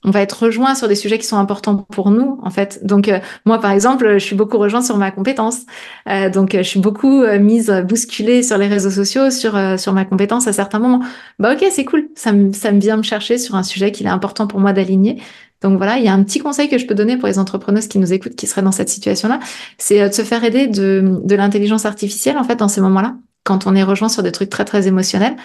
[0.04, 2.84] on va être rejoint sur des sujets qui sont importants pour nous en fait.
[2.84, 5.62] Donc euh, moi par exemple, je suis beaucoup rejoint sur ma compétence.
[6.08, 10.04] Euh, donc je suis beaucoup euh, mise bousculée sur les réseaux sociaux sur sur ma
[10.04, 11.02] compétence à certains moments.
[11.40, 12.08] Bah OK, c'est cool.
[12.14, 14.72] Ça me ça me vient me chercher sur un sujet qu'il est important pour moi
[14.72, 15.20] d'aligner.
[15.62, 17.88] Donc voilà, il y a un petit conseil que je peux donner pour les entrepreneuses
[17.88, 19.40] qui nous écoutent qui seraient dans cette situation-là,
[19.78, 23.66] c'est de se faire aider de de l'intelligence artificielle en fait dans ces moments-là quand
[23.66, 25.36] on est rejoint sur des trucs très très émotionnels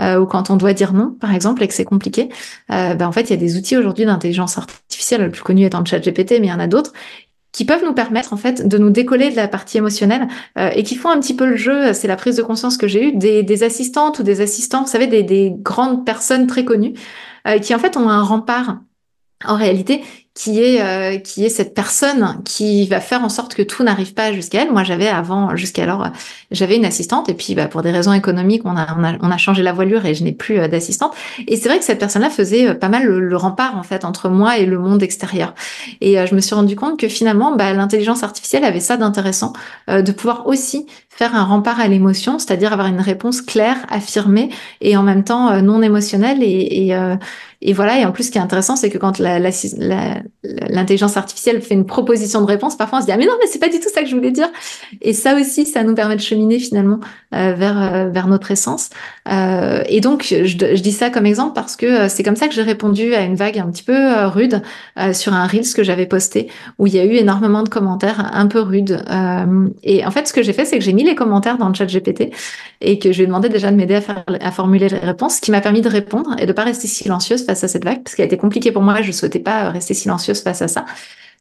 [0.00, 2.30] euh, ou quand on doit dire non, par exemple, et que c'est compliqué,
[2.70, 5.64] euh, ben, en fait, il y a des outils aujourd'hui d'intelligence artificielle, le plus connu
[5.64, 6.92] étant le chat GPT, mais il y en a d'autres,
[7.52, 10.26] qui peuvent nous permettre en fait de nous décoller de la partie émotionnelle
[10.58, 11.92] euh, et qui font un petit peu le jeu.
[11.92, 14.88] C'est la prise de conscience que j'ai eue des, des, assistantes ou des assistants, vous
[14.88, 16.94] savez, des, des grandes personnes très connues
[17.46, 18.78] euh, qui en fait ont un rempart
[19.44, 20.02] en réalité
[20.34, 24.14] qui est euh, qui est cette personne qui va faire en sorte que tout n'arrive
[24.14, 24.72] pas jusqu'à elle.
[24.72, 26.08] Moi, j'avais avant jusqu'alors
[26.50, 29.30] j'avais une assistante et puis bah, pour des raisons économiques, on a on a, on
[29.30, 31.12] a changé la voilure et je n'ai plus euh, d'assistante.
[31.46, 34.30] Et c'est vrai que cette personne-là faisait euh, pas mal le, rempart en fait entre
[34.30, 35.54] moi et le monde extérieur.
[36.00, 39.52] Et je me suis rendu compte que finalement, bah, l'intelligence artificielle avait ça d'intéressant,
[39.88, 44.96] de pouvoir aussi faire un rempart à l'émotion, c'est-à-dire avoir une réponse claire, affirmée et
[44.96, 47.16] en même temps non émotionnelle et, et
[47.64, 49.20] et voilà, et en plus, ce qui est intéressant, c'est que quand
[50.42, 53.46] l'intelligence artificielle fait une proposition de réponse, parfois on se dit ah mais non, mais
[53.46, 54.48] c'est pas du tout ça que je voulais dire.
[55.00, 56.98] Et ça aussi, ça nous permet de cheminer finalement
[57.34, 58.90] euh, vers euh, vers notre essence.
[59.30, 62.62] Euh, et donc, je, dis ça comme exemple parce que c'est comme ça que j'ai
[62.62, 64.62] répondu à une vague un petit peu rude
[65.12, 66.48] sur un reels que j'avais posté
[66.78, 69.04] où il y a eu énormément de commentaires un peu rudes.
[69.82, 71.74] et en fait, ce que j'ai fait, c'est que j'ai mis les commentaires dans le
[71.74, 72.32] chat GPT
[72.80, 74.00] et que je lui ai demandé déjà de m'aider
[74.40, 77.44] à, formuler les réponses, ce qui m'a permis de répondre et de pas rester silencieuse
[77.44, 80.11] face à cette vague, parce qu'elle été compliquée pour moi, je souhaitais pas rester silencieuse
[80.18, 80.84] face à ça.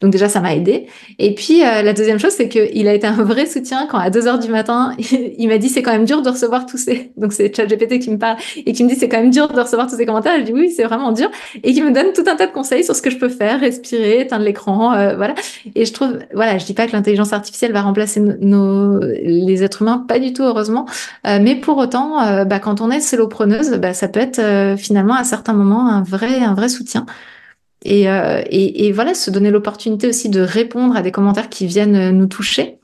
[0.01, 0.87] Donc déjà, ça m'a aidé.
[1.19, 4.09] Et puis euh, la deuxième chose, c'est qu'il a été un vrai soutien quand à
[4.09, 4.93] 2 heures du matin,
[5.37, 7.11] il m'a dit c'est quand même dur de recevoir tous ces.
[7.17, 9.59] Donc c'est ChatGPT qui me parle et qui me dit c'est quand même dur de
[9.59, 10.33] recevoir tous ces commentaires.
[10.39, 11.29] Je dis oui, c'est vraiment dur
[11.63, 13.59] et qui me donne tout un tas de conseils sur ce que je peux faire,
[13.59, 15.35] respirer, éteindre l'écran, euh, voilà.
[15.75, 19.83] Et je trouve, voilà, je dis pas que l'intelligence artificielle va remplacer nos, les êtres
[19.83, 20.87] humains, pas du tout heureusement,
[21.27, 24.41] euh, mais pour autant, bah, quand on est solopreneuse, bah, ça peut être
[24.77, 27.05] finalement à certains moments un vrai un vrai soutien.
[27.87, 32.11] Euh, et, et, voilà, se donner l'opportunité aussi de répondre à des commentaires qui viennent
[32.11, 32.79] nous toucher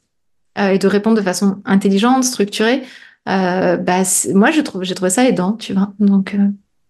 [0.58, 2.82] euh, et de répondre de façon intelligente, structurée.
[3.30, 4.02] Euh, bah,
[4.34, 5.94] moi, j'ai trouvé ça aidant, tu vois.
[6.00, 6.36] Donc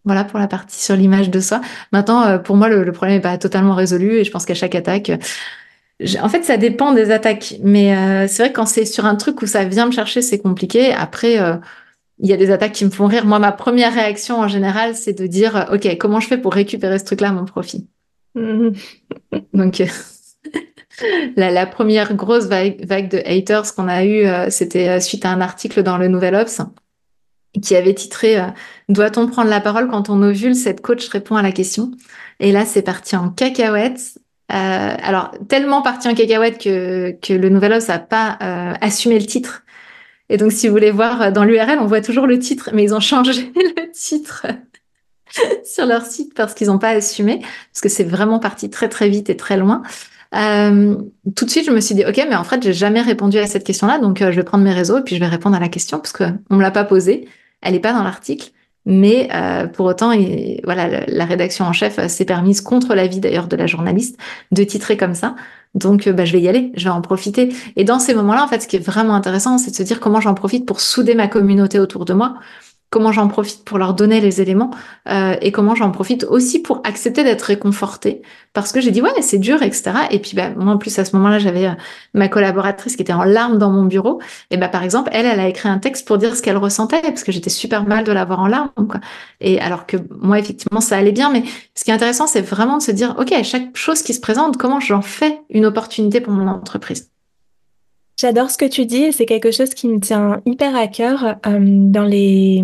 [0.06, 1.60] voilà pour la partie sur l'image de soi.
[1.92, 5.12] Maintenant, pour moi, le, problème n'est pas totalement résolu et je pense qu'à chaque attaque,
[6.22, 7.56] en fait, ça dépend des attaques.
[7.62, 10.40] Mais c'est vrai que quand c'est sur un truc où ça vient me chercher, c'est
[10.40, 10.94] compliqué.
[10.94, 11.38] Après
[12.20, 13.26] il y a des attaques qui me font rire.
[13.26, 16.98] Moi, ma première réaction en général, c'est de dire, OK, comment je fais pour récupérer
[17.00, 17.88] ce truc-là à mon profit?
[19.54, 19.86] Donc, euh,
[21.36, 25.42] la, première grosse vague, de haters qu'on a eue, euh, c'était euh, suite à un
[25.42, 26.62] article dans le Nouvel Ops
[27.62, 28.38] qui avait titré
[28.88, 30.54] Doit-on prendre la parole quand on ovule?
[30.54, 31.90] Cette coach répond à la question.
[32.40, 34.20] Et là, c'est parti en cacahuète.
[34.50, 38.38] alors, tellement parti en cacahuète que, que le Nouvel Ops n'a pas
[38.80, 39.64] assumé le titre.
[40.30, 42.94] Et donc, si vous voulez voir dans l'URL, on voit toujours le titre, mais ils
[42.94, 44.46] ont changé le titre
[45.66, 49.10] sur leur site parce qu'ils n'ont pas assumé, parce que c'est vraiment parti très très
[49.10, 49.84] vite et très loin.
[50.36, 50.96] Euh,
[51.36, 53.48] tout de suite, je me suis dit, ok, mais en fait, j'ai jamais répondu à
[53.48, 55.60] cette question-là, donc euh, je vais prendre mes réseaux et puis je vais répondre à
[55.60, 57.28] la question parce que on me l'a pas posée,
[57.62, 58.52] elle n'est pas dans l'article,
[58.86, 63.48] mais euh, pour autant, et, voilà, la, rédaction en chef s'est permise contre l'avis d'ailleurs
[63.48, 64.18] de la journaliste
[64.52, 65.36] de titrer comme ça.
[65.76, 67.54] Donc, bah, je vais y aller, je vais en profiter.
[67.76, 70.00] Et dans ces moments-là, en fait, ce qui est vraiment intéressant, c'est de se dire
[70.00, 72.36] comment j'en profite pour souder ma communauté autour de moi
[72.90, 74.72] comment j'en profite pour leur donner les éléments
[75.10, 78.22] euh, et comment j'en profite aussi pour accepter d'être réconfortée.
[78.54, 81.06] Parce que j'ai dit ouais c'est dur etc et puis bah, moi en plus à
[81.06, 81.74] ce moment-là j'avais euh,
[82.14, 84.22] ma collaboratrice qui était en larmes dans mon bureau.
[84.52, 87.02] Et bah par exemple elle elle a écrit un texte pour dire ce qu'elle ressentait
[87.02, 89.02] parce que j'étais super mal de l'avoir en larmes quoi.
[89.42, 91.30] et alors que moi effectivement ça allait bien.
[91.32, 91.44] Mais
[91.76, 94.58] ce qui est intéressant c'est vraiment de se dire ok chaque chose qui se présente
[94.58, 97.10] comment j'en fais une opportunité pour mon entreprise?
[98.20, 101.36] J'adore ce que tu dis et c'est quelque chose qui me tient hyper à cœur
[101.46, 102.64] euh, dans les,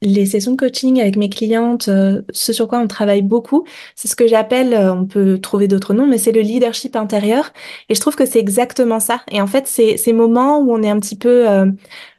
[0.00, 3.66] les sessions de coaching avec mes clientes, euh, ce sur quoi on travaille beaucoup.
[3.94, 7.52] C'est ce que j'appelle, euh, on peut trouver d'autres noms, mais c'est le leadership intérieur.
[7.90, 9.20] Et je trouve que c'est exactement ça.
[9.30, 11.46] Et en fait, c'est ces moments où on est un petit peu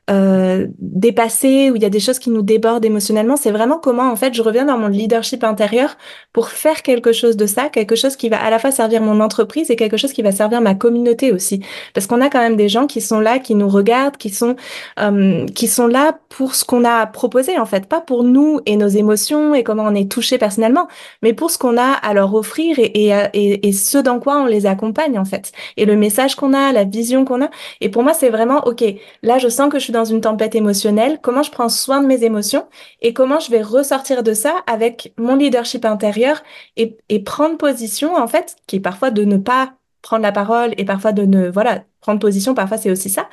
[0.09, 3.35] euh, dépassé, où il y a des choses qui nous débordent émotionnellement.
[3.35, 5.97] C'est vraiment comment, en fait, je reviens dans mon leadership intérieur
[6.31, 9.19] pour faire quelque chose de ça, quelque chose qui va à la fois servir mon
[9.19, 11.61] entreprise et quelque chose qui va servir ma communauté aussi.
[11.93, 14.55] Parce qu'on a quand même des gens qui sont là, qui nous regardent, qui sont,
[14.99, 18.77] euh, qui sont là pour ce qu'on a proposé, en fait, pas pour nous et
[18.77, 20.87] nos émotions et comment on est touché personnellement,
[21.21, 24.37] mais pour ce qu'on a à leur offrir et, et, et, et ce dans quoi
[24.37, 25.51] on les accompagne, en fait.
[25.75, 27.49] Et le message qu'on a, la vision qu'on a.
[27.81, 28.83] Et pour moi, c'est vraiment, OK,
[29.23, 32.07] là, je sens que je suis dans une tempête émotionnelle, comment je prends soin de
[32.07, 32.65] mes émotions
[33.01, 36.43] et comment je vais ressortir de ça avec mon leadership intérieur
[36.75, 40.85] et, prendre position, en fait, qui est parfois de ne pas prendre la parole et
[40.85, 43.27] parfois de ne, voilà, prendre position, parfois c'est aussi ça.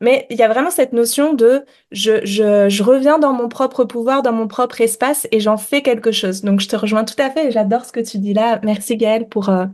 [0.00, 4.22] Mais il y a vraiment cette notion de je, je, reviens dans mon propre pouvoir,
[4.22, 6.42] dans mon propre espace et j'en fais quelque chose.
[6.42, 8.60] Donc je te rejoins tout à fait et j'adore ce que tu dis là.
[8.62, 9.66] Merci Gaëlle pour, euh,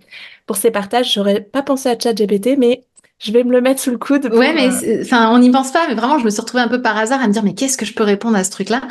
[0.47, 1.13] pour ces partages.
[1.13, 2.85] J'aurais pas pensé à ChatGPT, mais
[3.19, 4.27] je vais me le mettre sous le coude.
[4.33, 6.69] Ouais, mais euh, enfin, on n'y pense pas, mais vraiment, je me suis retrouvée un
[6.69, 8.83] peu par hasard à me dire, mais qu'est-ce que je peux répondre à ce truc-là?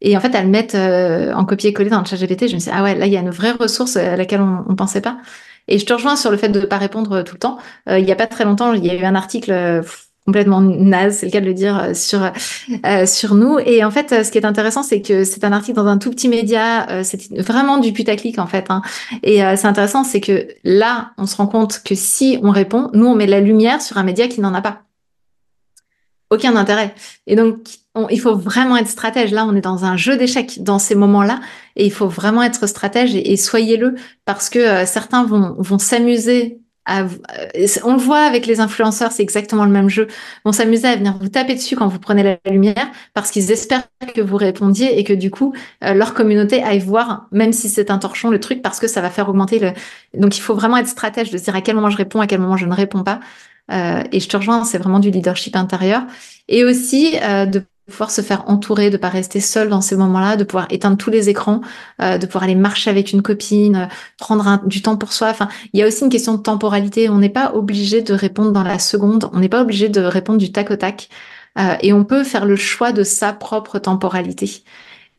[0.00, 2.60] Et en fait, à le mettre euh, en copier-coller dans le chat GPT, je me
[2.60, 4.74] suis dit, ah ouais, là, il y a une vraie ressource à laquelle on, ne
[4.74, 5.18] pensait pas.
[5.68, 7.58] Et je te rejoins sur le fait de ne pas répondre tout le temps.
[7.88, 9.82] il n'y a pas très longtemps, il y a eu un article
[10.26, 13.58] complètement naze, c'est le cas de le dire, euh, sur, euh, sur nous.
[13.58, 15.98] Et en fait, euh, ce qui est intéressant, c'est que c'est un article dans un
[15.98, 18.66] tout petit média, c'est vraiment du putaclic en fait.
[18.70, 18.82] Hein.
[19.22, 23.06] Et c'est intéressant, c'est que là, on se rend compte que si on répond, nous,
[23.06, 24.82] on met la lumière sur un média qui n'en a pas.
[26.30, 26.94] Aucun intérêt.
[27.26, 27.58] Et donc,
[28.10, 29.30] il faut vraiment être stratège.
[29.30, 31.40] Là, on est dans un jeu d'échecs dans ces moments-là,
[31.76, 33.94] et il faut vraiment être stratège et, soyez-le
[34.24, 37.08] parce que certains vont, vont s'amuser euh,
[37.84, 40.06] on le voit avec les influenceurs, c'est exactement le même jeu.
[40.44, 43.88] Vont s'amuser à venir vous taper dessus quand vous prenez la lumière parce qu'ils espèrent
[44.14, 47.90] que vous répondiez et que du coup euh, leur communauté aille voir, même si c'est
[47.90, 49.72] un torchon, le truc parce que ça va faire augmenter le.
[50.14, 52.26] Donc il faut vraiment être stratège de se dire à quel moment je réponds, à
[52.26, 53.20] quel moment je ne réponds pas.
[53.72, 56.02] Euh, et je te rejoins, c'est vraiment du leadership intérieur
[56.48, 60.44] et aussi de pouvoir se faire entourer, de pas rester seul dans ces moments-là, de
[60.44, 61.60] pouvoir éteindre tous les écrans,
[62.00, 63.86] euh, de pouvoir aller marcher avec une copine, euh,
[64.18, 65.28] prendre du temps pour soi.
[65.28, 67.08] Enfin, il y a aussi une question de temporalité.
[67.10, 69.28] On n'est pas obligé de répondre dans la seconde.
[69.32, 71.08] On n'est pas obligé de répondre du tac au tac.
[71.58, 74.64] Euh, et on peut faire le choix de sa propre temporalité.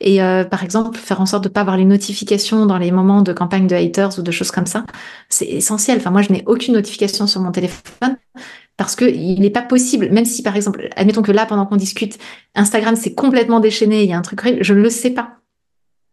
[0.02, 0.20] Et
[0.52, 3.66] par exemple, faire en sorte de pas avoir les notifications dans les moments de campagne
[3.66, 4.86] de haters ou de choses comme ça,
[5.30, 6.00] c'est essentiel.
[6.00, 8.18] Enfin, moi, je n'ai aucune notification sur mon téléphone
[8.78, 11.78] parce que il n'est pas possible, même si par exemple, admettons que là, pendant qu'on
[11.78, 12.18] discute,
[12.56, 15.36] Instagram s'est complètement déchaîné, il y a un truc, je ne le sais pas.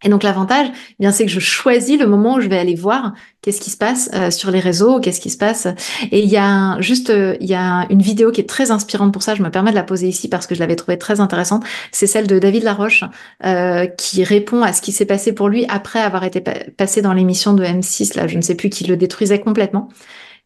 [0.04, 2.74] Et donc l'avantage, eh bien c'est que je choisis le moment où je vais aller
[2.74, 5.66] voir qu'est-ce qui se passe euh, sur les réseaux, qu'est-ce qui se passe.
[6.10, 9.12] Et il y a juste, euh, il y a une vidéo qui est très inspirante
[9.12, 9.34] pour ça.
[9.34, 11.64] Je me permets de la poser ici parce que je l'avais trouvée très intéressante.
[11.92, 13.04] C'est celle de David Laroche
[13.44, 17.12] euh, qui répond à ce qui s'est passé pour lui après avoir été passé dans
[17.12, 18.16] l'émission de M6.
[18.16, 19.88] Là, je ne sais plus qui le détruisait complètement.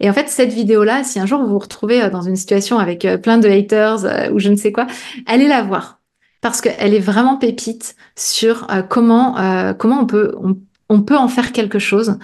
[0.00, 2.78] Et en fait, cette vidéo-là, si un jour vous vous retrouvez euh, dans une situation
[2.78, 4.86] avec euh, plein de haters euh, ou je ne sais quoi,
[5.26, 6.00] allez la voir
[6.42, 9.34] parce qu'elle est vraiment pépite sur comment
[9.78, 10.36] comment on peut
[10.88, 12.18] on, peut en faire quelque chose,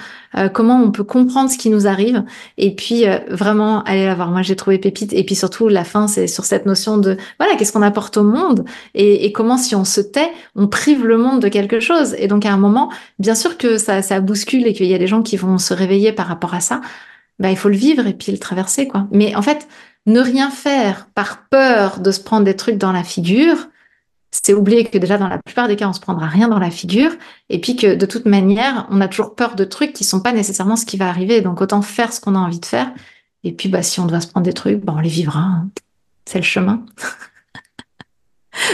[0.53, 2.23] comment on peut comprendre ce qui nous arrive,
[2.57, 4.31] et puis vraiment allez la voir.
[4.31, 7.57] Moi, j'ai trouvé pépite, et puis surtout la fin, c'est sur cette notion de voilà,
[7.57, 8.65] qu'est-ce qu'on apporte au monde,
[8.95, 12.15] et, et, comment si on se tait, on prive le monde de quelque chose.
[12.17, 14.99] Et donc à un moment, bien sûr que ça, ça bouscule et qu'il y a
[14.99, 16.81] des gens qui vont se réveiller par rapport à ça.
[17.43, 19.09] Bah, il faut le vivre et puis le traverser, quoi.
[19.11, 19.67] Mais en fait,
[20.07, 23.69] ne rien faire par peur de se prendre des trucs dans la figure,
[24.31, 26.71] c'est oublier que déjà dans la plupart des cas, on se prendra rien dans la
[26.71, 27.11] figure,
[27.49, 30.33] et puis que de toute manière, on a toujours peur de trucs qui sont pas
[30.33, 31.41] nécessairement ce qui va arriver.
[31.41, 32.93] Donc autant faire ce qu'on a envie de faire.
[33.43, 35.41] Et puis bah si on doit se prendre des trucs, bah, on les vivra.
[35.41, 35.69] Hein.
[36.27, 36.87] C'est le chemin.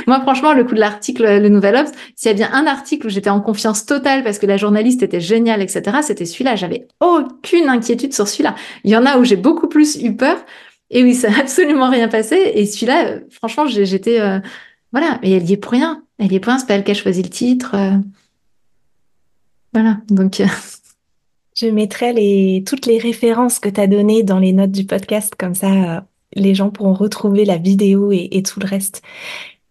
[0.06, 3.06] Moi, franchement, le coup de l'article Le Nouvel Obs, s'il y a bien un article
[3.06, 6.56] où j'étais en confiance totale parce que la journaliste était géniale, etc., c'était celui-là.
[6.56, 8.54] J'avais aucune inquiétude sur celui-là.
[8.84, 10.38] Il y en a où j'ai beaucoup plus eu peur
[10.90, 12.36] et oui, ça n'a absolument rien passé.
[12.54, 14.40] Et celui-là, euh, franchement, j'étais, euh,
[14.92, 16.02] voilà, et elle y est pour rien.
[16.18, 17.74] Elle y est pour rien, c'est pas elle qui a choisi le titre.
[17.74, 17.96] Euh.
[19.72, 20.42] Voilà, donc.
[21.60, 25.56] Je mettrai toutes les références que tu as données dans les notes du podcast, comme
[25.56, 29.02] ça, les gens pourront retrouver la vidéo et tout le reste.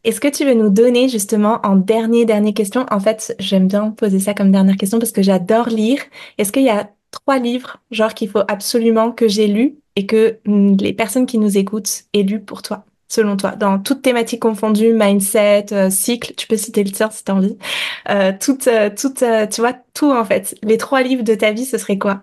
[0.08, 2.86] Est-ce que tu veux nous donner justement en dernier, dernière question?
[2.90, 6.00] En fait, j'aime bien poser ça comme dernière question parce que j'adore lire.
[6.38, 10.40] Est-ce qu'il y a trois livres, genre qu'il faut absolument que j'ai lu et que
[10.46, 14.94] les personnes qui nous écoutent aient lu pour toi, selon toi, dans toutes thématiques confondues,
[14.94, 17.58] mindset, euh, cycle, tu peux citer le tien si tu as envie,
[18.10, 18.90] euh, tout, euh,
[19.24, 20.56] euh, tu vois, tout en fait.
[20.64, 22.22] Les trois livres de ta vie, ce serait quoi?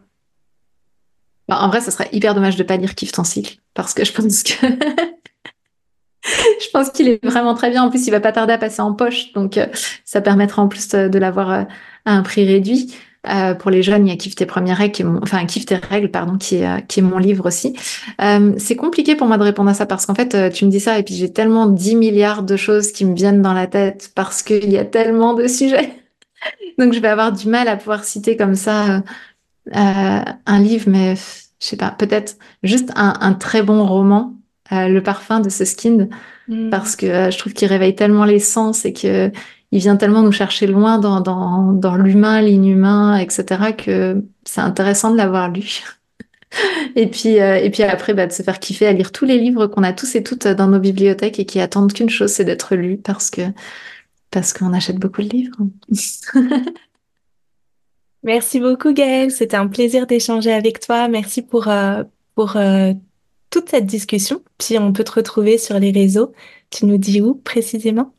[1.50, 4.06] Bah, En vrai, ce serait hyper dommage de pas lire Kiffe ton cycle parce que
[4.06, 4.54] je pense que
[6.60, 7.82] je pense qu'il est vraiment très bien.
[7.82, 9.66] En plus, il va pas tarder à passer en poche, donc euh,
[10.04, 11.62] ça permettra en plus de, l'avoir euh,
[12.04, 12.94] à un prix réduit.
[13.26, 15.44] Euh, pour les jeunes, il y a Kiffe tes premières règles, qui est mon, enfin
[15.46, 17.74] Kiffe tes règles, pardon, qui est, qui est mon livre aussi.
[18.58, 20.98] c'est compliqué pour moi de répondre à ça parce qu'en fait, tu me dis ça
[20.98, 24.42] et puis j'ai tellement 10 milliards de choses qui me viennent dans la tête parce
[24.42, 25.94] qu'il y a tellement de sujets.
[26.78, 29.02] Donc je vais avoir du mal à pouvoir citer comme ça
[29.72, 34.34] un livre, mais je sais pas, peut-être juste un, un très bon roman
[34.88, 36.08] le parfum de ce skin
[36.48, 36.70] mm.
[36.70, 39.30] parce que euh, je trouve qu'il réveille tellement les sens et que
[39.72, 43.72] il vient tellement nous chercher loin dans, dans, dans l'humain, l'inhumain, etc.
[43.76, 45.82] que c'est intéressant de l'avoir lu.
[46.96, 49.38] et puis euh, et puis après bah, de se faire kiffer à lire tous les
[49.38, 52.44] livres qu'on a tous et toutes dans nos bibliothèques et qui attendent qu'une chose, c'est
[52.44, 53.42] d'être lus parce que
[54.30, 55.56] parce qu'on achète beaucoup de livres.
[58.22, 61.08] Merci beaucoup Gaëlle, c'était un plaisir d'échanger avec toi.
[61.08, 62.04] Merci pour euh,
[62.34, 62.56] pour
[63.54, 64.42] toute cette discussion.
[64.58, 66.32] Puis on peut te retrouver sur les réseaux.
[66.70, 68.12] Tu nous dis où précisément?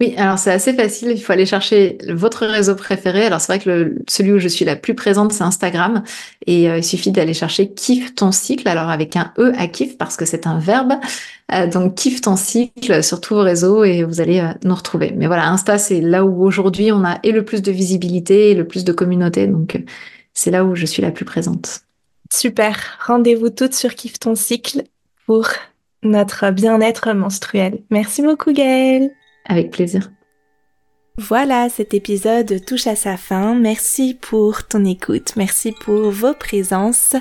[0.00, 1.10] Oui, alors c'est assez facile.
[1.10, 3.26] Il faut aller chercher votre réseau préféré.
[3.26, 6.02] Alors c'est vrai que le, celui où je suis la plus présente, c'est Instagram.
[6.46, 8.66] Et euh, il suffit d'aller chercher kiffe ton cycle.
[8.68, 10.94] Alors avec un E à kiff parce que c'est un verbe.
[11.52, 15.12] Euh, donc kiffe ton cycle sur tous vos réseaux et vous allez euh, nous retrouver.
[15.14, 18.54] Mais voilà, Insta, c'est là où aujourd'hui on a et le plus de visibilité et
[18.54, 19.46] le plus de communauté.
[19.46, 19.78] Donc
[20.32, 21.82] c'est là où je suis la plus présente.
[22.30, 22.98] Super.
[23.06, 24.84] Rendez-vous toutes sur Kiffe ton cycle
[25.26, 25.48] pour
[26.02, 27.82] notre bien-être menstruel.
[27.90, 29.10] Merci beaucoup, Gaëlle.
[29.46, 30.10] Avec plaisir.
[31.20, 33.56] Voilà, cet épisode touche à sa fin.
[33.56, 37.16] Merci pour ton écoute, merci pour vos présences.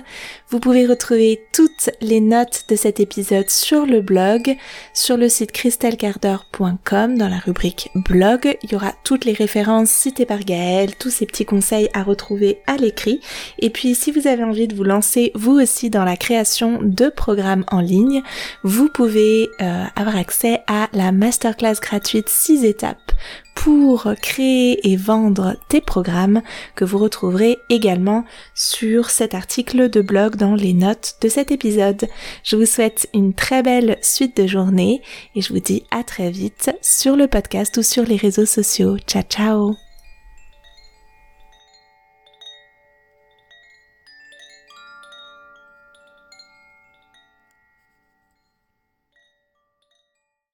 [0.49, 4.55] Vous pouvez retrouver toutes les notes de cet épisode sur le blog,
[4.93, 8.55] sur le site christelcarder.com dans la rubrique blog.
[8.61, 12.59] Il y aura toutes les références citées par Gaël, tous ces petits conseils à retrouver
[12.67, 13.19] à l'écrit.
[13.57, 17.09] Et puis si vous avez envie de vous lancer vous aussi dans la création de
[17.09, 18.21] programmes en ligne,
[18.61, 23.07] vous pouvez euh, avoir accès à la masterclass gratuite 6 étapes
[23.63, 26.41] pour créer et vendre tes programmes
[26.75, 32.07] que vous retrouverez également sur cet article de blog dans les notes de cet épisode.
[32.43, 35.01] Je vous souhaite une très belle suite de journée
[35.35, 38.97] et je vous dis à très vite sur le podcast ou sur les réseaux sociaux.
[39.07, 39.86] Ciao ciao